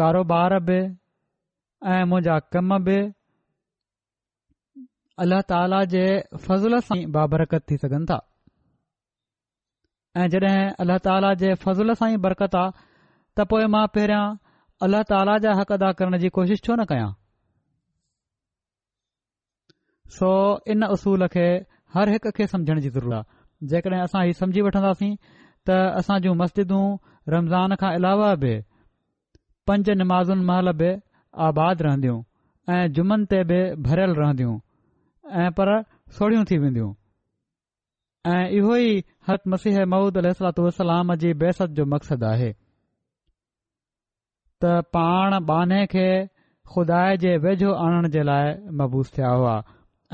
[0.00, 0.78] कारोबार बि
[1.96, 2.96] ऐं कम बि
[5.22, 6.04] अल्ला ताला जे
[6.46, 8.20] फज़ल सां ई थी सघनि था
[10.20, 12.70] ऐं जॾहिं अल्ला ताला जे फज़ल सां ई बरकत आहे
[13.40, 14.24] त मां पहिरियां
[14.84, 17.10] अल्लाह ताला जा हक़ अदा करण जी कोशिश छो न कयां
[20.14, 20.30] सो
[20.74, 21.44] इन उसूल खे
[21.98, 26.32] हर हिकु खे समझण जी ज़रूरत आहे जेकड॒हिं असां हीउ समझी वठन्दासीं त असां जूं
[26.40, 26.80] मस्जिदूं
[27.34, 28.54] रमज़ान खां अलावा बि
[29.70, 30.90] पंज नमाज़ुनि महल बि
[31.50, 32.18] आबाद रहंदियूं
[32.78, 34.56] ऐं जुमन ते बि भरियलु रहंदियूं
[35.44, 35.72] ऐं पर
[36.18, 36.90] सोढ़ियूं थी वेंदियूं
[38.32, 38.98] ऐं इहो ई
[39.30, 42.50] हत मसीह महूद अल सलतलाम जी बेसत जो मक़सदु आहे
[44.62, 46.08] त पाण बाने खे
[46.74, 48.46] खुदा जे वेझो आणण जे लाइ
[48.80, 49.54] मबूस थिया हुआ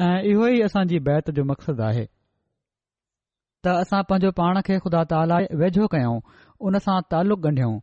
[0.06, 2.04] ऐं इहो ई असांजी बैत जो मक़सदु आहे
[3.64, 6.16] त असां पंहिंजो पाण खे खुदा ताला वेझो कयूं
[6.66, 7.74] उन सां ताल्लुक ॻंढियूं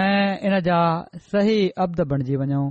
[0.00, 0.78] ऐं इन जा
[1.30, 2.66] सही अब्द बणजी वञूं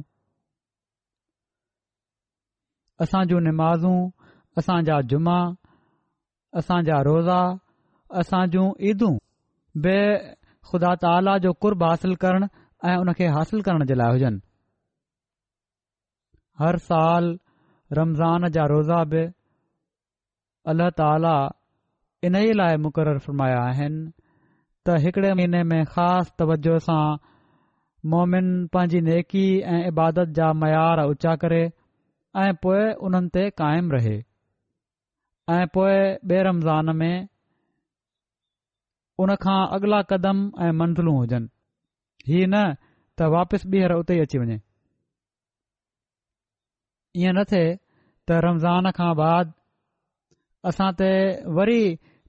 [3.06, 3.93] असां जूं नमाज़ू
[4.60, 5.39] असांजा जुमा
[6.60, 7.41] असांजा रोज़ा
[8.22, 9.16] असां जूं ईदूं
[9.84, 9.97] बे
[10.72, 12.47] ख़ुदा ताला जो कुर्ब हासिल करणु
[12.88, 14.39] ऐं उनखे हासिल करण जे लाइ हुजनि
[16.63, 17.30] हर साल
[17.99, 19.24] रमज़ान जा रोज़ा बि
[20.74, 21.36] अल्लाह ताला
[22.30, 24.01] इन ई लाइ मुक़ररु फरमाया आहिनि
[24.86, 27.01] त हिकड़े महीने में ख़ासि तवजो सां
[28.13, 31.61] मोमिन पंहिंजी नेकी ऐं इबादत जा मयार ऊचा करे
[32.43, 34.15] ऐं पोइ उन्हनि ते क़ाइमु रहे
[35.57, 35.95] ऐं पोइ
[36.28, 37.13] ॿिए रमज़ान में
[39.24, 41.49] उन खां अॻिला क़दम ऐं मंज़िलूं हुजनि
[42.28, 42.59] हीअ न
[43.20, 44.57] त वापसि ॿीहर उते ई अची वञे
[47.24, 49.51] ईअं न थिए त रमज़ान खां बाद
[50.72, 51.09] असां ते
[51.59, 51.82] वरी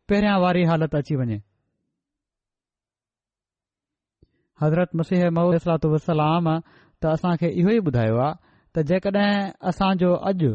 [0.08, 1.38] पहिरियां वारी हालति अची वञे
[4.62, 8.38] हज़रत मसीह मस्लात वसलाम त असांखे इहो ई ॿुधायो आहे
[8.74, 9.32] त जेकॾहिं
[9.70, 10.50] असांजो अॼु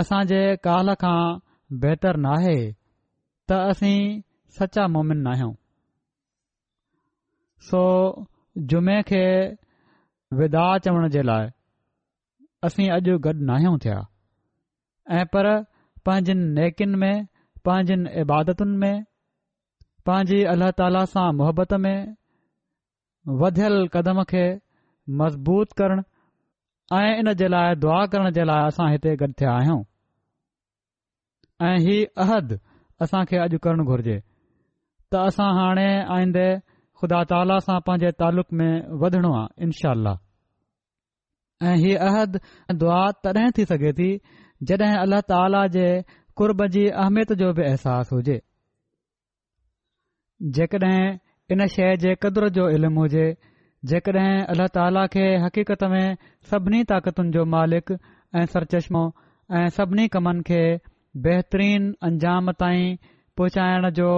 [0.00, 1.18] असांजे काल खां
[1.86, 2.58] बहितर नाहे
[3.48, 3.98] त असीं
[4.56, 5.52] सचा मोमिन नाहियूं
[7.70, 7.80] सो
[8.72, 9.22] जुमे खे
[10.40, 11.48] विदा चवण जे लाइ
[12.68, 13.98] असीं अॼु गॾु नाहियूं थिया
[15.18, 15.48] ऐं पर
[16.06, 17.12] पंहिंजनि नेकिन में
[17.68, 18.96] पंहिंजनि इबादतुनि में
[20.10, 21.96] पंहिंजी अल्लाह ताला सां मुहबत में
[23.42, 24.44] वधियल कदम खे
[25.22, 26.02] मज़बूत करण
[27.00, 29.80] ऐं इन जे लाइ दुआ करण जे लाइ असां हिते गॾु थिया आहियूं
[31.70, 32.58] ऐं ही अहदु
[33.06, 33.90] असां अॼु करणु
[35.12, 36.48] त असां हाणे आईंदे
[37.00, 40.12] ख़ुदा ताला सां पंहिंजे तालुक़ में वधणो आहे इनशाल्ला
[41.68, 42.36] ऐं हीअ अहद
[42.80, 44.10] दुआ तॾहिं थी सघे थी
[44.68, 45.86] जॾहिं अल्ला ताला जे
[46.38, 48.36] कुर्ब जी अहमियत जो बि अहसासु हुजे
[50.58, 51.16] जेकॾहिं
[51.54, 53.26] इन शइ जे क़दुरु जो इल्मु हुजे
[53.92, 56.06] जेकॾहिं अल्लाह ताला खे हक़ीक़त में
[56.52, 59.02] सभिनी ताक़तुनि जो मालिक ऐं सरचश्मो
[59.60, 60.62] ऐं सभिनी कमनि खे
[61.28, 62.96] बेहतरीन अंजाम ताईं
[63.40, 64.12] पहुचाइण जो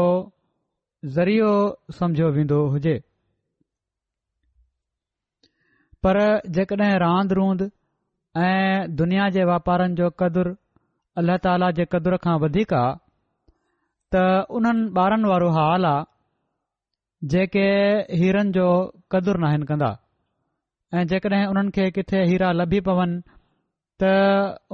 [1.05, 1.51] ज़रियो
[1.99, 2.95] समझो वेंदो हुजे
[6.05, 6.17] पर
[6.57, 7.63] जेकॾहिं रांदि रूंद
[8.37, 10.53] ऐं दुनिया जे वापारनि जो कदुरु
[11.21, 12.93] अलाह ताला जे कदुर खां वधीक आहे
[14.13, 16.05] त उन्हनि ॿारनि वारो हाल आहे
[17.33, 17.67] जेके
[18.21, 18.69] हीरनि जो
[19.13, 19.91] कदुरु नाहिनि कंदा
[21.01, 23.23] ऐं जेकॾहिं उन्हनि खे किथे हीरा लभी पवनि
[24.01, 24.05] त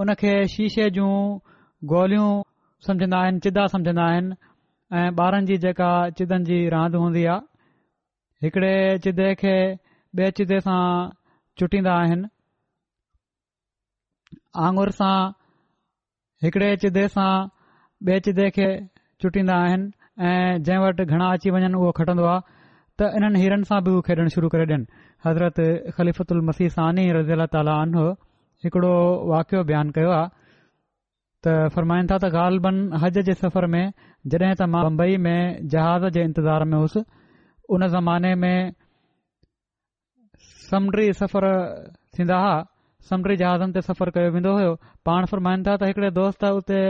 [0.02, 1.12] उनखे शीशे जूं
[1.94, 2.30] गोलियूं
[2.90, 4.45] सम्झंदा आहिनि चिदा सम्झंदा आहिनि
[4.94, 5.86] ऐं ॿारनि जी जेका
[6.18, 7.40] चिदनि जी रांदि हूंदी आहे
[8.46, 8.74] हिकिड़े
[9.06, 9.54] चिदे खे
[10.20, 10.82] बेचिदे सां
[11.62, 12.28] चुटींदा आहिनि
[14.66, 15.16] आंगुर सां
[16.46, 17.32] हिकड़े चिदे सां
[18.10, 18.68] बे॒ चिदे खे
[19.24, 19.90] चुटींदा आहिनि
[20.28, 22.46] ऐं जंहिं वटि घणा अची वञनि उहो खटंदो आहे
[22.98, 24.88] त इन्हनि हीरनि सां बि उहो शुरू करे ॾियनि
[25.26, 25.60] हज़रत
[25.98, 28.06] ख़लीफ़त मसीस सानी रज़ी अला ताली आनो
[28.66, 28.94] हिकड़ो
[29.34, 30.28] वाक़ियो बयानु कयो आहे
[31.46, 33.84] त फरमाइनि था त ग़ालबन हज जे सफ़र में
[34.34, 37.02] जॾहिं त मां बम्बई में जहाज़ जे इंतज़ार में हुयसि
[37.76, 38.56] उन ज़माने में
[40.70, 41.46] समुंडी सफ़र
[42.18, 42.56] थींदा हुआ
[43.10, 44.74] समुंडी जहाज़नि ते सफ़र कयो वेंदो हो
[45.10, 46.80] पाण फ़रमाईंदा त हिकिड़े दोस्त उते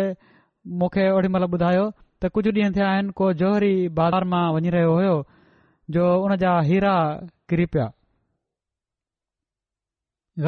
[0.82, 1.84] मूंखे ओॾी महिल ॿुधायो
[2.22, 5.14] त कुझु ॾींह थिया आहिनि को जोहरी बाज़ारि मां वञी रहियो हुयो
[5.96, 6.94] जो उन जा हीरा
[7.50, 7.86] किरी पिया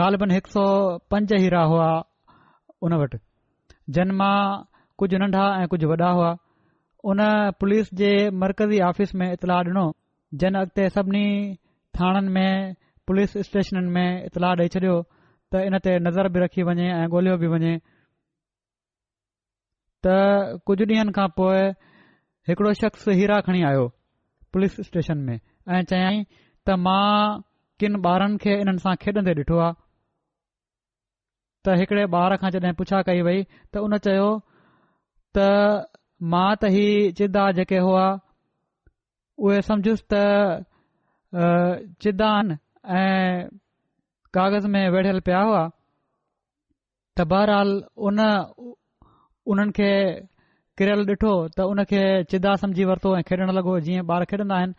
[0.03, 0.65] ग़ालबन हिक सौ
[1.13, 1.89] पंज हीरा हुआ
[2.87, 3.21] उन वटि
[3.97, 4.65] जन मां
[5.01, 6.31] कुझु नन्ढा ऐं कुझु वॾा हुआ
[7.11, 7.21] उन
[7.61, 8.11] पुलिस जे
[8.41, 9.85] मर्कज़ी ऑफिस में इतलाह ॾिनो
[10.41, 11.27] जन अॻिते सभिनी
[11.97, 12.75] थाणनि में
[13.07, 14.97] पुलिस स्टेशननि में इतलाह ॾेई छॾियो
[15.53, 17.73] त इन ते नज़र बि रखी वञे ऐं ॻोल्हियो बि वञे
[20.07, 20.17] त
[20.71, 21.61] कुझु ॾींहनि खां पोइ
[22.53, 23.87] हिकिड़ो शख्स हीरा खणी आयो
[24.53, 25.37] पुलिस स्टेशन में
[25.73, 27.41] ऐं चयाईं त मां
[27.81, 29.73] किन ॿारनि खे इन्हनि सां खेॾंदे ॾिठो आहे
[31.69, 33.41] त हिकड़े बार खां जॾहिं पुछा कई वेई
[33.73, 34.29] त उन चयो
[35.37, 35.45] त
[36.35, 36.85] मां त ही
[37.21, 38.05] चिदा जेके हुआ
[39.49, 40.23] उहे सम्झुसि त
[42.05, 42.53] चिदान
[43.01, 43.49] ऐं
[44.37, 47.71] कागज़ में वेढ़ियल पिया हुआ त बहरहाल
[48.11, 48.19] उन
[49.55, 49.93] उन्हनि खे
[50.81, 52.03] किरयल ॾिठो त उन खे
[52.33, 54.75] चिदा सम्झी वरतो ऐं खेॾणु लॻो जीअं ॿार खेॾंदा आहिनि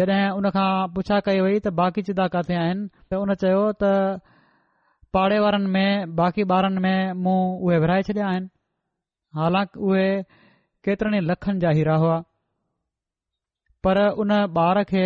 [0.00, 3.92] जॾहिं उन खां पुछा कई वई त बाक़ी चिदा किथे आहिनि त उन चयो त
[5.16, 8.48] पाड़े वारनि में बाक़ी ॿारनि में मुंहुं उहे विरहाए छॾिया आहिनि
[9.38, 10.00] हालांकि उहे
[10.86, 11.96] केतिरनि लखनि जा हीरा
[13.86, 15.04] पर उन ॿार खे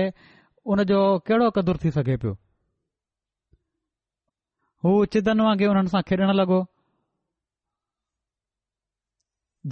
[0.75, 1.01] उनजो
[1.31, 2.33] कहिड़ो क़दुरु थी सघे पियो
[4.85, 6.59] हू चिदनि वांगुरु हुननि सां खेॾणु लॻो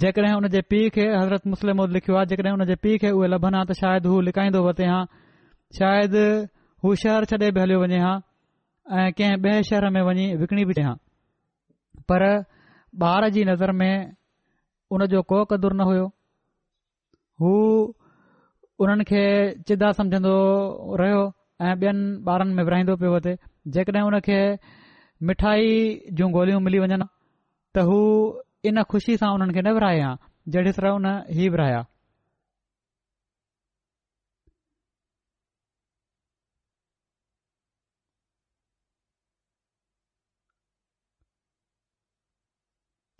[0.03, 3.57] जेकॾहिं हुन जे पीउ खे हज़रत मुस्लिम लिखियो आहे जेकॾहिं हुनजे पीउ खे उहे लभनि
[3.63, 4.99] हा त शायदि हू लिकाईंदो वरिते हा
[5.83, 6.25] शायदि
[6.83, 8.13] हू शहर छॾे बि हलियो वञे हा
[8.97, 10.93] ऐं कंहिं ॿिए शहर में वञी विकिणी बि ॾियां
[12.11, 12.23] पर
[13.09, 13.93] ॿार जी नज़र में
[14.91, 16.05] हुन जो को क़दुरु न हुयो
[17.43, 17.51] हू
[18.81, 19.21] हुननि खे
[19.69, 20.33] चिदा समझंदो
[21.01, 21.21] रहियो
[21.67, 22.01] ऐं ॿियनि
[22.35, 23.35] ॿारनि में विरहाईंदो पियो अचे
[23.77, 24.39] जेकॾहिं हुन खे
[25.29, 25.69] मिठाई
[26.17, 26.97] जूं गोलियूं मिली वञनि
[27.75, 27.99] त हू
[28.71, 30.11] इन ख़ुशी सां उन्हनि खे न विरायां
[30.55, 31.85] जहिड़ी तरह हुन ई विराया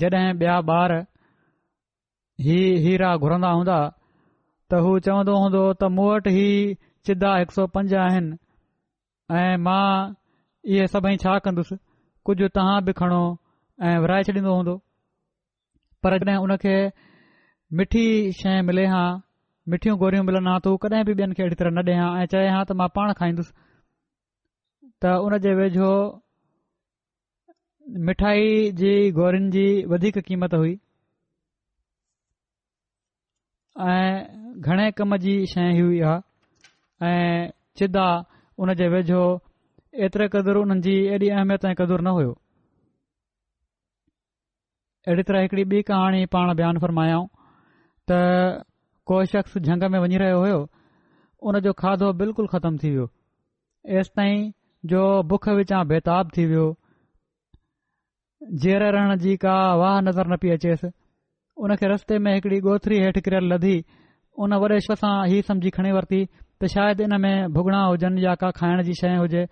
[0.02, 0.92] जॾहिं ॿिया ॿार
[2.46, 3.78] ही हीरा घुरंदा हूंदा
[4.72, 6.46] त हू चवंदो हूंदो त मूं वटि ही
[7.10, 8.38] चिदा हिकु सौ पंज आहिनि
[9.40, 9.82] ऐं मां
[10.76, 11.78] इहे सभई छा कंदुसि
[12.30, 13.20] कुझु तव्हां बि खणो
[13.90, 14.78] ऐं विरहाए छॾींदो हूंदो
[16.06, 16.78] पर जॾहिं उन खे
[17.80, 18.06] मिठी
[18.44, 19.02] शइ मिले हा
[19.74, 22.32] मिठियूं गोरियूं मिलनि हा त कॾहिं बि ॿियनि खे अहिड़ी तरह न ॾिआ हा ऐं
[22.38, 23.54] चयां हा त मां पाण खाईंदुसि
[25.04, 26.22] त
[27.98, 29.62] मिठाई जी गोरिन जी
[29.92, 30.74] वधीक क़ीमत हुई
[33.82, 38.04] ऐं घणे कम जी शइ हुई आहे ऐं सिदा
[38.62, 39.22] उन जे वेझो
[40.08, 42.32] एतिरे क़दुरु उन्हनि जी एॾी अहमियत ऐं कदुरु न हुयो
[45.08, 47.26] अहिड़ी तरह हिकिड़ी ॿी कहाणी पाण बयानु फ़रमायाऊं
[48.12, 48.20] त
[49.12, 50.60] को शख़्स झंग में वञी रहियो हुयो
[51.50, 53.10] उनजो खाधो बिल्कुलु ख़तमु थी वियो
[54.04, 54.50] एसिताईं
[54.94, 56.68] जो बुख विचां बेताब थी वियो
[58.64, 60.88] जेर रहण जी का वाह नज़र न पई अचेसि
[61.64, 63.76] उनखे रस्ते में हिकड़ी गोथरी हेठि किरयलु लधी
[64.40, 66.20] उन वरेश्व सां ही समुझी खणी वरिती
[66.62, 69.44] त शायदि इन में भुगि॒ा हुजनि या का खाइण जी शइ हुजे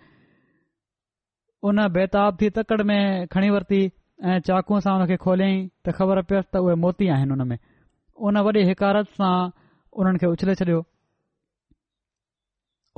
[1.68, 3.80] उन बेताब थी तकड़ में खणी वरिती
[4.24, 7.58] ऐं चाकू सां उन खे खोलियईं त ख़बर पयुसि त उहे मोती आहिनि उन में
[8.30, 9.36] उन वॾी हिकारत सां
[10.00, 10.80] उन्हनि खे उछले छॾियो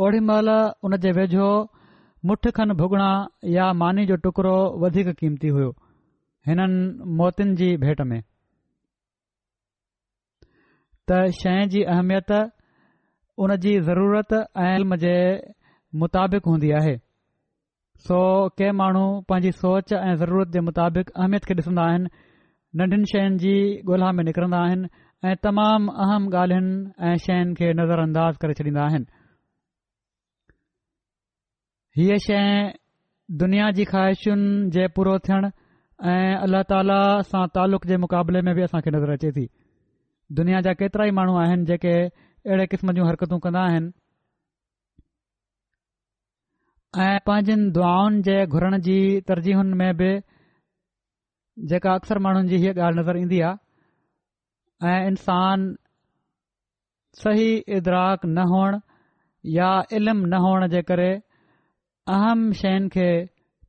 [0.06, 0.54] ओडी महिल
[0.86, 1.50] उन जे वेझो
[2.28, 3.10] मुठ खनि भुॻिणा
[3.50, 5.70] या मानी जो टुकड़ो वधीक कीमती हुयो
[6.48, 6.76] हिननि
[7.18, 8.20] मौतियुनि जी भेट में
[11.10, 12.30] त शइ जी अहमियत
[13.44, 14.30] उन जी ज़रूरत
[14.62, 15.14] ऐं इल्म जे
[16.00, 16.94] मुताबिक़ हूंदी आहे
[18.08, 18.20] सो
[18.60, 22.08] के माण्हू पंहिंजी सोच ऐं ज़रूरत जे मुताबिक़ अहमियत खे ॾिसंदा आहिनि
[22.80, 23.54] नंढनि शयुनि जी
[23.92, 24.88] ॻोल्हा में निकिरंदा आहिनि
[25.30, 26.72] ऐं तमाम अहम ॻाल्हियुनि
[27.12, 28.06] ऐं शयुनि खे नज़र
[28.44, 29.06] करे छॾींदा आहिनि
[31.98, 32.44] हीअ शइ
[33.42, 35.18] दुनिया जी ख़्वाहिशुनि जे पूरो
[36.08, 36.96] ऐं अलाह ताला
[37.30, 39.44] सां तालुक़ जे मुक़ाबले में बि असां खे नज़र अचे थी
[40.36, 41.92] दुनिया जा केतिरा ई माण्हू आहिनि जेके
[42.48, 43.90] अहिड़े क़िस्म जूं हरकतूं कंदा आहिनि
[47.06, 48.96] ऐं पंहिंजनि दुआउनि जे घुरण जी
[49.32, 50.10] तरजीहुनि में बि
[51.72, 55.68] जेका अक्सर माण्हुनि जी हीअ ॻाल्हि नज़र ईंदी आहे ऐं
[57.22, 58.80] सही इदराक न हुअण
[59.60, 59.68] या
[60.00, 61.10] इल्मु न हुअण जे करे
[62.16, 63.08] अहम शयुनि खे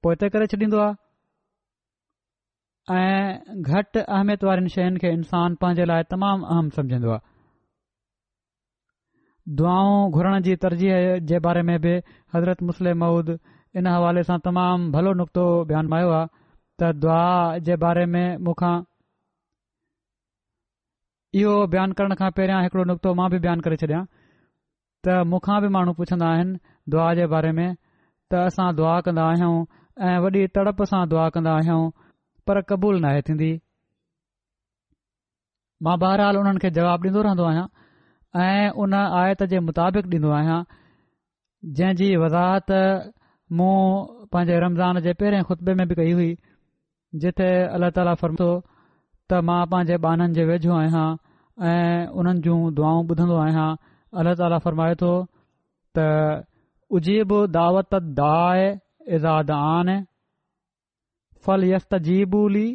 [0.04, 0.90] पोइ करे छॾींदो
[3.00, 7.22] ऐं घटि अहमियत वारनि शयुनि खे इंसान पंहिंजे लाइ तमामु अहम समझंदो आहे
[9.60, 11.94] दुआऊं घुरण जी तरजीह जे बारे में बि
[12.36, 13.32] हज़रत मुस्लिम माउद
[13.82, 16.32] इन हवाले सां तमामु भलो नुक़्तो बयानु मायो आहे
[16.84, 17.22] त दुआ
[17.70, 18.74] जे बारे में मूंखां
[21.42, 24.04] इहो बयानु करण खां पहिरियां हिकिड़ो नुक़्तो मां बि बयानु करे छॾियां
[25.08, 26.58] त मूंखां बि माण्हू पुछंदा आहिनि
[26.96, 29.56] दुआ जे बारे में त असां दुआ कंदा आहियूं
[30.10, 31.84] ऐं वॾी तड़प सां दुआ कंदा आहियूं
[32.52, 33.50] पर क़बूल न आहे थींदी
[35.88, 37.68] मां बहरहाल हुननि खे जवाबु ॾींदो रहंदो आहियां
[38.46, 40.58] ऐं उन आयत जे मुताबिक़ ॾींदो आहियां
[41.80, 42.76] जंहिंजी वज़ाहत
[43.60, 43.74] मूं
[44.36, 46.30] पंहिंजे रमज़ान जे पहिरें खुतबे में बि कई हुई
[47.24, 51.08] जिथे अल्लाह ताला फ़र्मे थो त मां पंहिंजे बाननि जे वेझो आहियां
[51.72, 53.68] ऐं उन्हनि जूं दुआऊं ॿुधंदो आहियां
[54.22, 55.14] अल्लाह ताला फ़र्माए थो
[56.00, 56.08] त
[57.00, 58.00] उब दावत
[59.18, 59.92] इज़ाद आन
[61.46, 62.66] फल यस्त जीबूली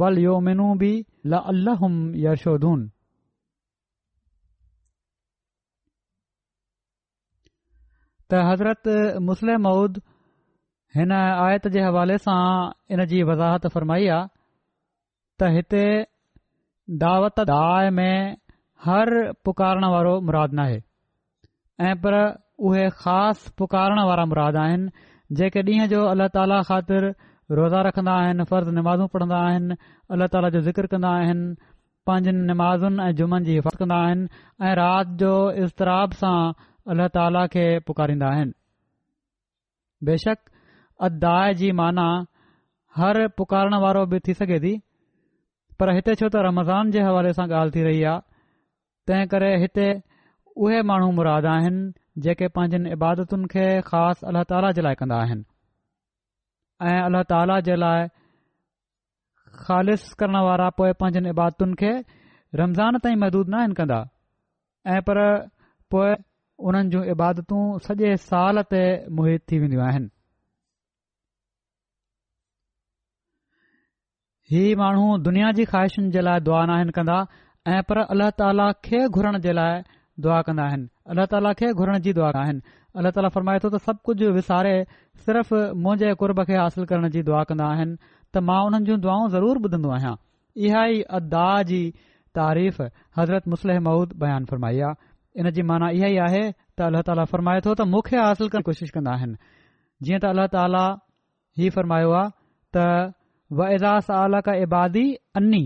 [0.00, 0.68] वल यो मिनू
[1.34, 2.80] ल यशोदून
[8.32, 8.88] त हज़रत
[9.28, 9.96] मुस्लिम मऊद
[10.96, 12.36] हिन आयत जे हवाले सां
[12.96, 14.30] इन जी वज़ाहत फरमाई आहे
[15.42, 15.84] त हिते
[17.02, 18.36] दावत दाय में
[18.86, 19.12] हर
[19.48, 20.78] पुकारण वारो मुराद न आहे
[21.88, 22.16] ऐं पर
[22.68, 27.04] उहे ख़ासि पुकारण वारा मुराद आहिनि जेके ॾींहं जो अल्ला ताला ख़ातिर
[27.58, 29.74] रोज़ा रखंदा आहिनि फर्ज़ नमाज़ू पढ़ंदा आहिनि
[30.14, 31.54] अल्ला ताला जो ज़िकर कंदा आहिनि
[32.06, 34.28] पंहिंजनि नमाज़ुनि ऐं जुमन जी हिफ़ाज़त कंदा आहिनि
[34.66, 35.34] ऐ राति जो
[35.64, 36.38] इज़तराब सां
[36.92, 38.52] अल्ल्हा ताला खे पुकारींदा आहिनि
[40.06, 40.38] बेशक
[41.02, 42.08] अ दाइ जी माना
[42.96, 44.76] हर पुकारण वारो बि थी सघे थी
[45.80, 48.28] पर हिते छो त रमज़ान जे हवाले सां ॻाल्हि थी रही आहे
[49.10, 49.88] तंहिं करे हिते
[50.56, 51.92] उहे माण्हू मुराद आहिनि
[52.26, 55.49] जेके पंहिंजनि इबादतुनि खे ख़ासि अल्ला ताला जे लाइ कन्दा आहिनि
[56.88, 58.06] ऐं अलाह ताला जे लाइ
[59.62, 61.92] खालि करण वारा पोइ पंहिंजनि इबादतुनि खे
[62.60, 63.98] रमज़ान ताईं महदूद न आहिनि कंदा
[64.88, 65.18] ऐ पर
[65.92, 66.10] पोइ
[66.70, 68.82] उन्हनि जूं इबादतूं सॼे साल ते
[69.18, 70.08] मुहित थी वेंदियूं आहिनि
[74.52, 77.18] ही माण्हू दुनिया जी ख़्वाहिशुनि जे लाइ दुआ न आहिनि कंदा
[77.74, 79.84] ऐं पर अलाह ताला खे घुरण जे लाइ
[80.26, 80.64] दुआ कंदा
[81.12, 82.58] अलाह ताला खे घुरण जी दुआ कनि
[83.00, 84.74] अलाह ताला फ़रमाए थो त सभु कुझु विसारे
[85.26, 85.54] सिर्फ़
[85.86, 89.60] मुंहिंजे कुर्ब खे हासिल करण जी दुआ कंदा आहिनि त मां उन्हनि जूं दुआऊं ज़रूरु
[89.66, 90.12] ॿुधंदो आहियां
[90.68, 91.80] इहा ई अदा जी
[92.40, 92.78] तारीफ़
[93.22, 97.26] हज़रत मुसलिह महुूद बयानु फ़रमाई आहे इन जी माना इहा ई आहे त अलाह ताला
[97.34, 99.40] फरमाए थो त मूंखे हासिल करण कोशिश कंदा आहिनि
[100.06, 100.84] जीअं त अलाह ताला
[101.62, 102.32] ही फ़रमायो आहे
[102.76, 102.88] त
[103.60, 105.06] व ऐज़ा का इबादी
[105.42, 105.64] अनी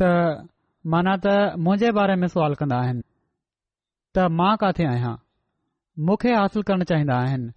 [0.00, 0.48] त
[0.92, 3.02] माना त मुंहिंजे बारे में सवाल कंदा आहिनि
[4.16, 5.12] त मां काथे आहियां
[6.10, 7.52] मुखे हासिल करणु चाहींदा आहिनि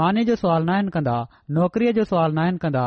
[0.00, 1.14] मानी जो सवाल न आहिनि कंदा
[1.58, 2.84] नौकरीअ जो सवाल न आहिनि कंदा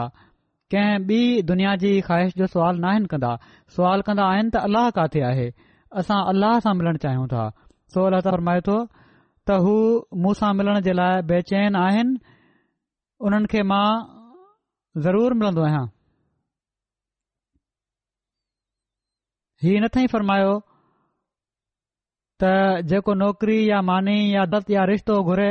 [0.73, 1.19] कंहिं बि
[1.51, 3.31] दुनिया जी ख़्वाहिश जो सवाल न आहिनि कंदा
[3.77, 5.47] सवाल कंदा आहिनि त अल्लाह काथे आहे
[6.03, 7.45] असां अल्लाह सां मिलणु चाहियूं था
[7.95, 9.75] सो अलाह फरमाए थो त हू
[10.27, 12.37] मूसां मिलण जे लाइ बेचैन आहिनि
[13.29, 13.85] उन्हनि खे मां
[15.07, 15.85] ज़रूरु आहियां
[19.63, 20.51] हीउ नथी फरमायो
[22.43, 22.53] त
[22.91, 25.45] जेको नौकरी या मानी या दत या रिश्तो घुरे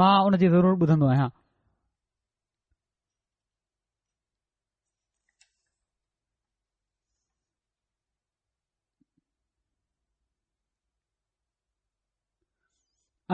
[0.00, 1.28] मां उनजी ज़रूरु ॿुधंदो आहियां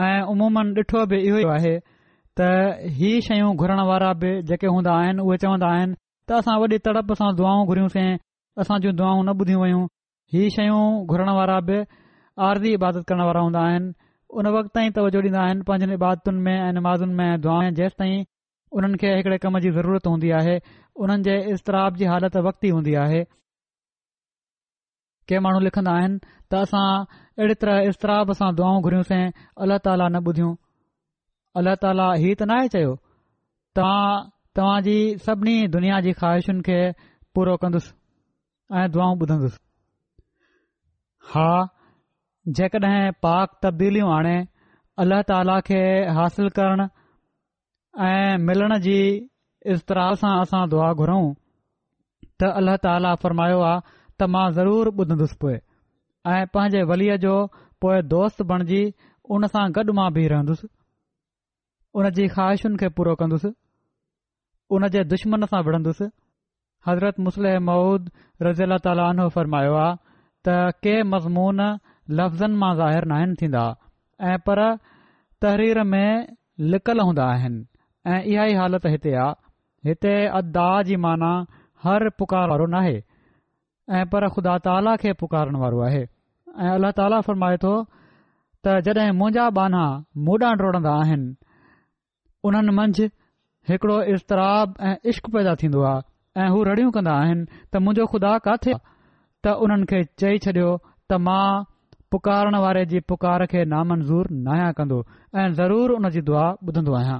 [0.09, 2.55] ऐं उमूम ॾिठो बि इहो आहे त
[2.99, 7.17] हीउ शयूं घुरण वारा बि जेके हूंदा आहिनि उहे चवंदा आहिनि त असां वॾी तड़प
[7.21, 8.11] सां दुआऊं घुरियूंसीं
[8.91, 9.83] दुआऊं न ॿुधी वयूं
[10.33, 11.75] हीउ शयूं घुरण वारा बि
[12.47, 13.87] आरज़ी इबादत करण वारा हूंदा आहिनि
[14.39, 18.25] उन वक़्त ताईं तवजो ॾींदा आहिनि पंहिंजनि इबादतुनि में ऐं नमाज़न में दुआ जेसि ताईं
[18.77, 20.55] उन्हनि खे हिकड़े कम जी ज़रूरत हूंदी आहे
[21.05, 23.23] उन्हनि जे इज़तराब जी हालत वक़्त ई हूंदी आहे
[25.31, 29.23] के माण्हू लिखंदा आहिनि त असां अहिड़ी तरह इज़तराब सां दुआऊं घुरियूंसीं
[29.65, 30.51] अलाह ताला न ॿुधियूं
[31.63, 32.91] अलाह ताला ही त नाहे चयो
[33.81, 34.13] तव्हां
[34.61, 34.97] तव्हांजी
[35.29, 36.79] सभिनी दुनिया जी ख़्वाहिशुनि खे
[37.37, 37.91] पूरो कंदुसि
[38.83, 39.59] ऐं दुआऊं ॿुधंदुसि
[41.31, 41.47] हा
[42.59, 44.37] जेकडहिं पाक तबदीलियूं आणे
[45.03, 45.81] अलाह ताला खे
[46.19, 46.81] हासिल करण
[48.05, 48.95] ऐं मिलण जी
[49.73, 51.27] इज़तिर सां असां दुआ घुरऊं
[52.41, 53.83] त अल्ला ताला फ़रमायो आहे
[54.21, 55.55] त मां ज़रूरु ॿुधंदुसि पोए
[56.33, 57.35] ऐं पंहिंजे वलीअ जो
[57.83, 58.81] पोए दोस्त बणजी
[59.33, 60.69] हुन सां गॾु मां बीह रहंदुसि
[61.95, 63.51] हुन जी ख़्वाहिशुनि खे पूरो कन्दुसि
[64.75, 66.09] हुन जे दुश्मन सां विढ़न्दुसि
[66.89, 68.13] हज़रत मुसल महुूद
[68.49, 69.97] रज़ी अला तालो फरमायो आहे
[70.47, 70.49] त
[70.85, 71.59] के मज़मून
[72.19, 73.63] लफ़्ज़नि मां ज़ाहिर न थींदा
[74.31, 74.59] ऐं पर
[75.45, 76.27] तहरीर में
[76.73, 77.65] लिकल हूंदा आहिनि
[78.13, 81.31] ऐं इहा ई हालति हिते आहे हिते अदा जी माना
[81.83, 82.95] हर पुकार वारो नाहे
[83.99, 87.75] ऐं पर ख़ुदा ताला खे पुकारण वारो आहे ऐं अलाह ताला फरमाए थो
[88.67, 88.97] त
[89.59, 89.83] बाना
[90.29, 91.29] मुॾां डोड़ंदा आहिनि
[92.49, 93.09] उन्हनि मंझि
[93.69, 96.07] हिकिड़ो इज़तराब ऐं इश्क पैदा थीन्न्दो आहे
[96.43, 98.73] ऐं हू रड़ियूं खुदा काथे
[99.45, 100.69] त उन खे चई छॾियो
[101.11, 101.63] त मां
[102.13, 104.97] पुकारण वारे जी पुकार खे नामंज़ूर न आहियां कंदो
[105.35, 107.19] ऐं ज़रूरु उन जी दुआ ॿुधंदो आहियां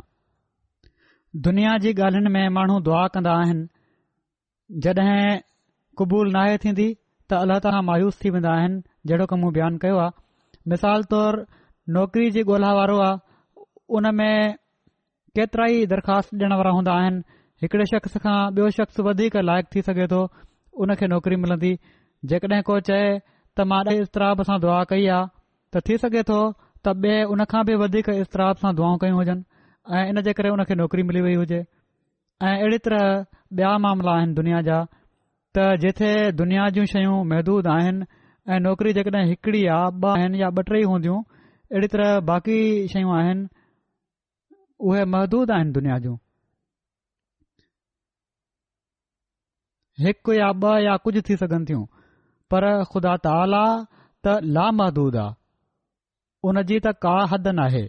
[1.46, 3.68] दुनिया जी ॻाल्हियुनि में माण्हू दुआ कन्दा्दा आहिनि
[4.86, 5.20] जड॒हिं
[6.02, 6.88] क़बूल नाहे थींदी
[7.30, 11.38] त अलाह ताला मायूस थी वेंदा आहिनि जहिड़ो कमु बयानु कयो आहे मिसाल तौर
[12.00, 14.58] नौकरी जी ॻोल्हा वारो आहे में
[15.38, 17.24] केतिरा ई दरख़्वास्त डि॒यण वारा हूंदा आहिनि
[17.64, 20.22] हिकड़े शख़्स खां ॿियो शख़्स वधीक लाइक़ु थी सघे थो
[20.84, 21.40] उन खे नौकिरी
[22.28, 23.04] जेकॾहिं को चए
[23.58, 25.28] त मां ॾही इस्तराब सां दुआ कई आहे
[25.74, 26.40] त थी सघे थो
[26.86, 29.44] त ॿिए उनखां बि वधीक इस्तराब सां दुआऊं कयूं हुजनि
[29.98, 33.04] ऐं इन जे करे मिली वई हुजे ऐं अहिड़ी तरह
[33.60, 34.80] ॿिया मामला आहिनि दुनिया जा
[35.58, 36.12] त जिथे
[36.42, 38.08] दुनिया जूं शयूं महदूद आहिनि
[38.54, 41.20] ऐं नौकरी जेकॾहिं हिकिड़ी आहे ॿ आहिनि या ॿ टे हूंदियूं
[41.74, 42.60] अहिड़ी तरह बाक़ी
[42.96, 43.48] शयूं आहिनि
[44.90, 46.18] उहे महदूद आहिनि दुनिया जूं
[50.06, 51.86] हिकु या ॿ या कुझु थी सघनि थियूं
[52.54, 53.88] पर ख़ुदा त
[54.28, 55.36] त लामहदूद आहे
[56.50, 57.82] उन जी त का हद नाहे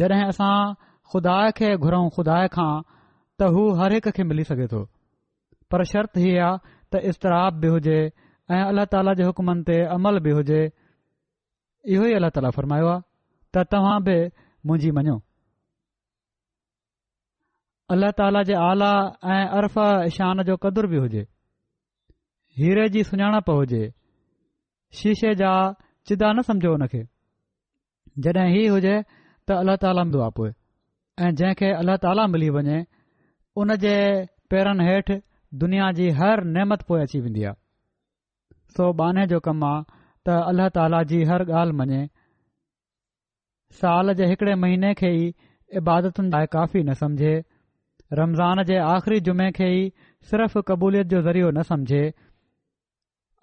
[0.00, 0.74] जॾहिं असां
[1.12, 2.74] ख़ुदा खे घुरऊं ख़ुदा खां
[3.38, 4.82] त हू हर हिकु खे मिली सघे थो
[5.72, 6.60] पर शर्त हीअ आहे
[6.92, 10.60] त इज़राब बि हुजे ऐं अल्ला ताला जे हुकमनि ते अमल बि हुजे
[11.94, 13.02] इहो ई अल्लाह ताला फ़रमायो आहे
[13.54, 14.16] त तव्हां बि
[14.70, 15.16] मुंझी मञो
[17.96, 18.92] अला ताला जे आला
[19.34, 19.82] ऐं अर्फ़
[20.20, 21.29] शान जो कदुरु बि हुजे
[22.58, 23.82] हीरे जी सुञाणप हुजे
[25.00, 25.50] शीशे जा
[26.08, 27.02] चिदा न समझो हुन खे
[28.26, 28.94] जड॒हिं हीउ हुजे
[29.48, 30.50] त अल्ला ताला हमंदो आहे पोइ
[31.26, 32.78] ऐं जंहिं खे अलाह ताला मिली वञे
[33.64, 33.92] उन जे
[34.54, 35.16] पेरनि हेठि
[35.62, 37.58] दुनिया जी हर नेमत पोइ अची वेंदी आहे
[38.76, 39.84] सो बाने जो कम आहे
[40.28, 42.00] त अल्लह ताला जी हर ॻाल्हि मञे
[43.82, 45.32] साल जे हिकड़े महीने खे ई
[45.80, 47.34] इबादतुनि लाइ काफ़ी न सम्झे
[48.20, 49.82] रमज़ान जे आख़िरी जुमे खे ई
[50.30, 51.62] सिर्फ़ क़बूलियत जो ज़रियो न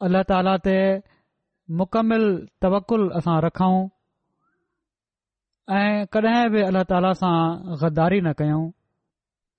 [0.05, 0.77] अला ताला ते
[1.77, 2.25] मुकमिल
[2.63, 3.77] तवकलु असां رکھاؤ
[5.77, 7.37] ऐं कॾहिं बि اللہ ताला सां
[7.81, 8.65] ग़द्दारी न कयूं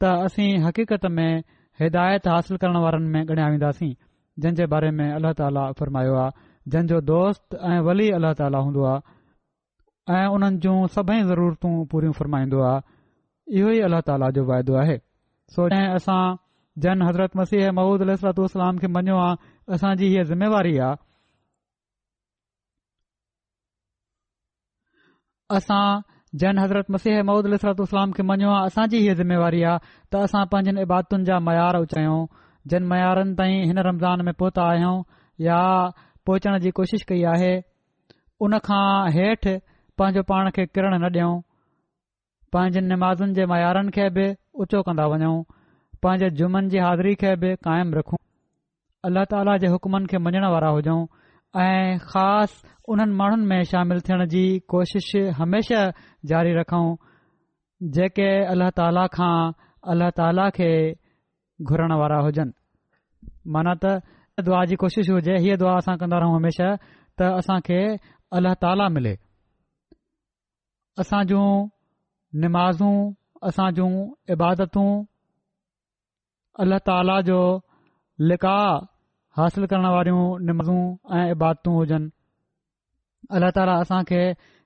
[0.00, 1.34] त असीं हक़ीक़त में
[1.80, 3.92] हिदायत हासिल करण वारनि में ॻणिया वेंदासीं
[4.40, 6.30] जंहिं जे बारे में अल्ला ताला फ़र्मायो आहे
[6.70, 9.00] जंहिंजो दोस्त ऐं वली ولی ताला हूंदो आहे
[10.16, 12.80] ऐं उन्हनि जूं सभई ज़रूरतूं पूरियूं फ़र्माईंदो आहे
[13.58, 14.96] इहो ई ताला जो वाइदो आहे
[15.54, 15.62] सो
[15.96, 16.22] असां
[16.84, 19.36] जन हज़रत मसीह मूदरतलाम खे मञियो आहे
[19.74, 20.94] असांजी हीअ ज़िम्मेवारी आहे
[25.56, 25.82] असां
[26.40, 29.78] जन हज़रत मसीह मूदरतलाम खे मञियो आहे असांजी हीअ ज़िम्मेवारी आहे
[30.12, 32.26] त असां पांजनि इबादुनि जा मयार ऊचाऊं
[32.70, 34.96] जिन मयारनि ताईं हिन रमज़ान में पहुता आहियूं
[35.48, 35.58] या
[36.26, 37.52] पहुचण जी कोशिश कई आहे
[38.44, 39.56] उनखां हेठि
[39.98, 41.36] पंहिंजो पाण खे किरण न ॾेऊं
[42.52, 44.28] पांजनि नमाज़न जे मयारनि खे बि
[44.62, 45.04] ऊचो कंदा
[46.02, 48.16] पंहिंजे جمن जी हाज़िरी खे बि क़ाइमु रखूं
[49.06, 51.06] अल्लाह ताला जे हुकमनि खे मञण वारा हुजऊं
[51.62, 54.44] ऐं ख़ासि उन्हनि माण्हुनि में شامل थियण जी
[54.74, 55.80] कोशिश हमेशा
[56.32, 56.96] जारी रखूं
[57.96, 59.52] जेके अलाह ताला खां
[59.92, 60.70] अलाह ताला खे
[61.66, 64.00] घुरण वारा हुजनि माना त
[64.48, 67.80] दुआ जी कोशिशि हुजे हीअ दुआ असां कंदा रहूं हमेशा त असां खे
[68.40, 69.16] अलाह ताला मिले
[71.04, 71.44] असां जूं
[72.46, 72.94] नमाज़ूं
[73.50, 73.92] असां जूं
[74.36, 74.90] इबादतूं
[76.62, 77.34] अलाह ताला जो
[78.30, 78.54] लिका
[79.40, 80.74] हासिल करण वारियूं निमज़ू
[81.18, 82.08] ऐं इबादतूं हुजनि
[83.38, 84.22] अल्ला ताला असांखे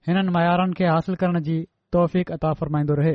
[0.09, 1.59] हिननि मयारनि खे हासिल करण जी
[1.97, 3.15] तौफ़ عطا फरमाईंदो रहे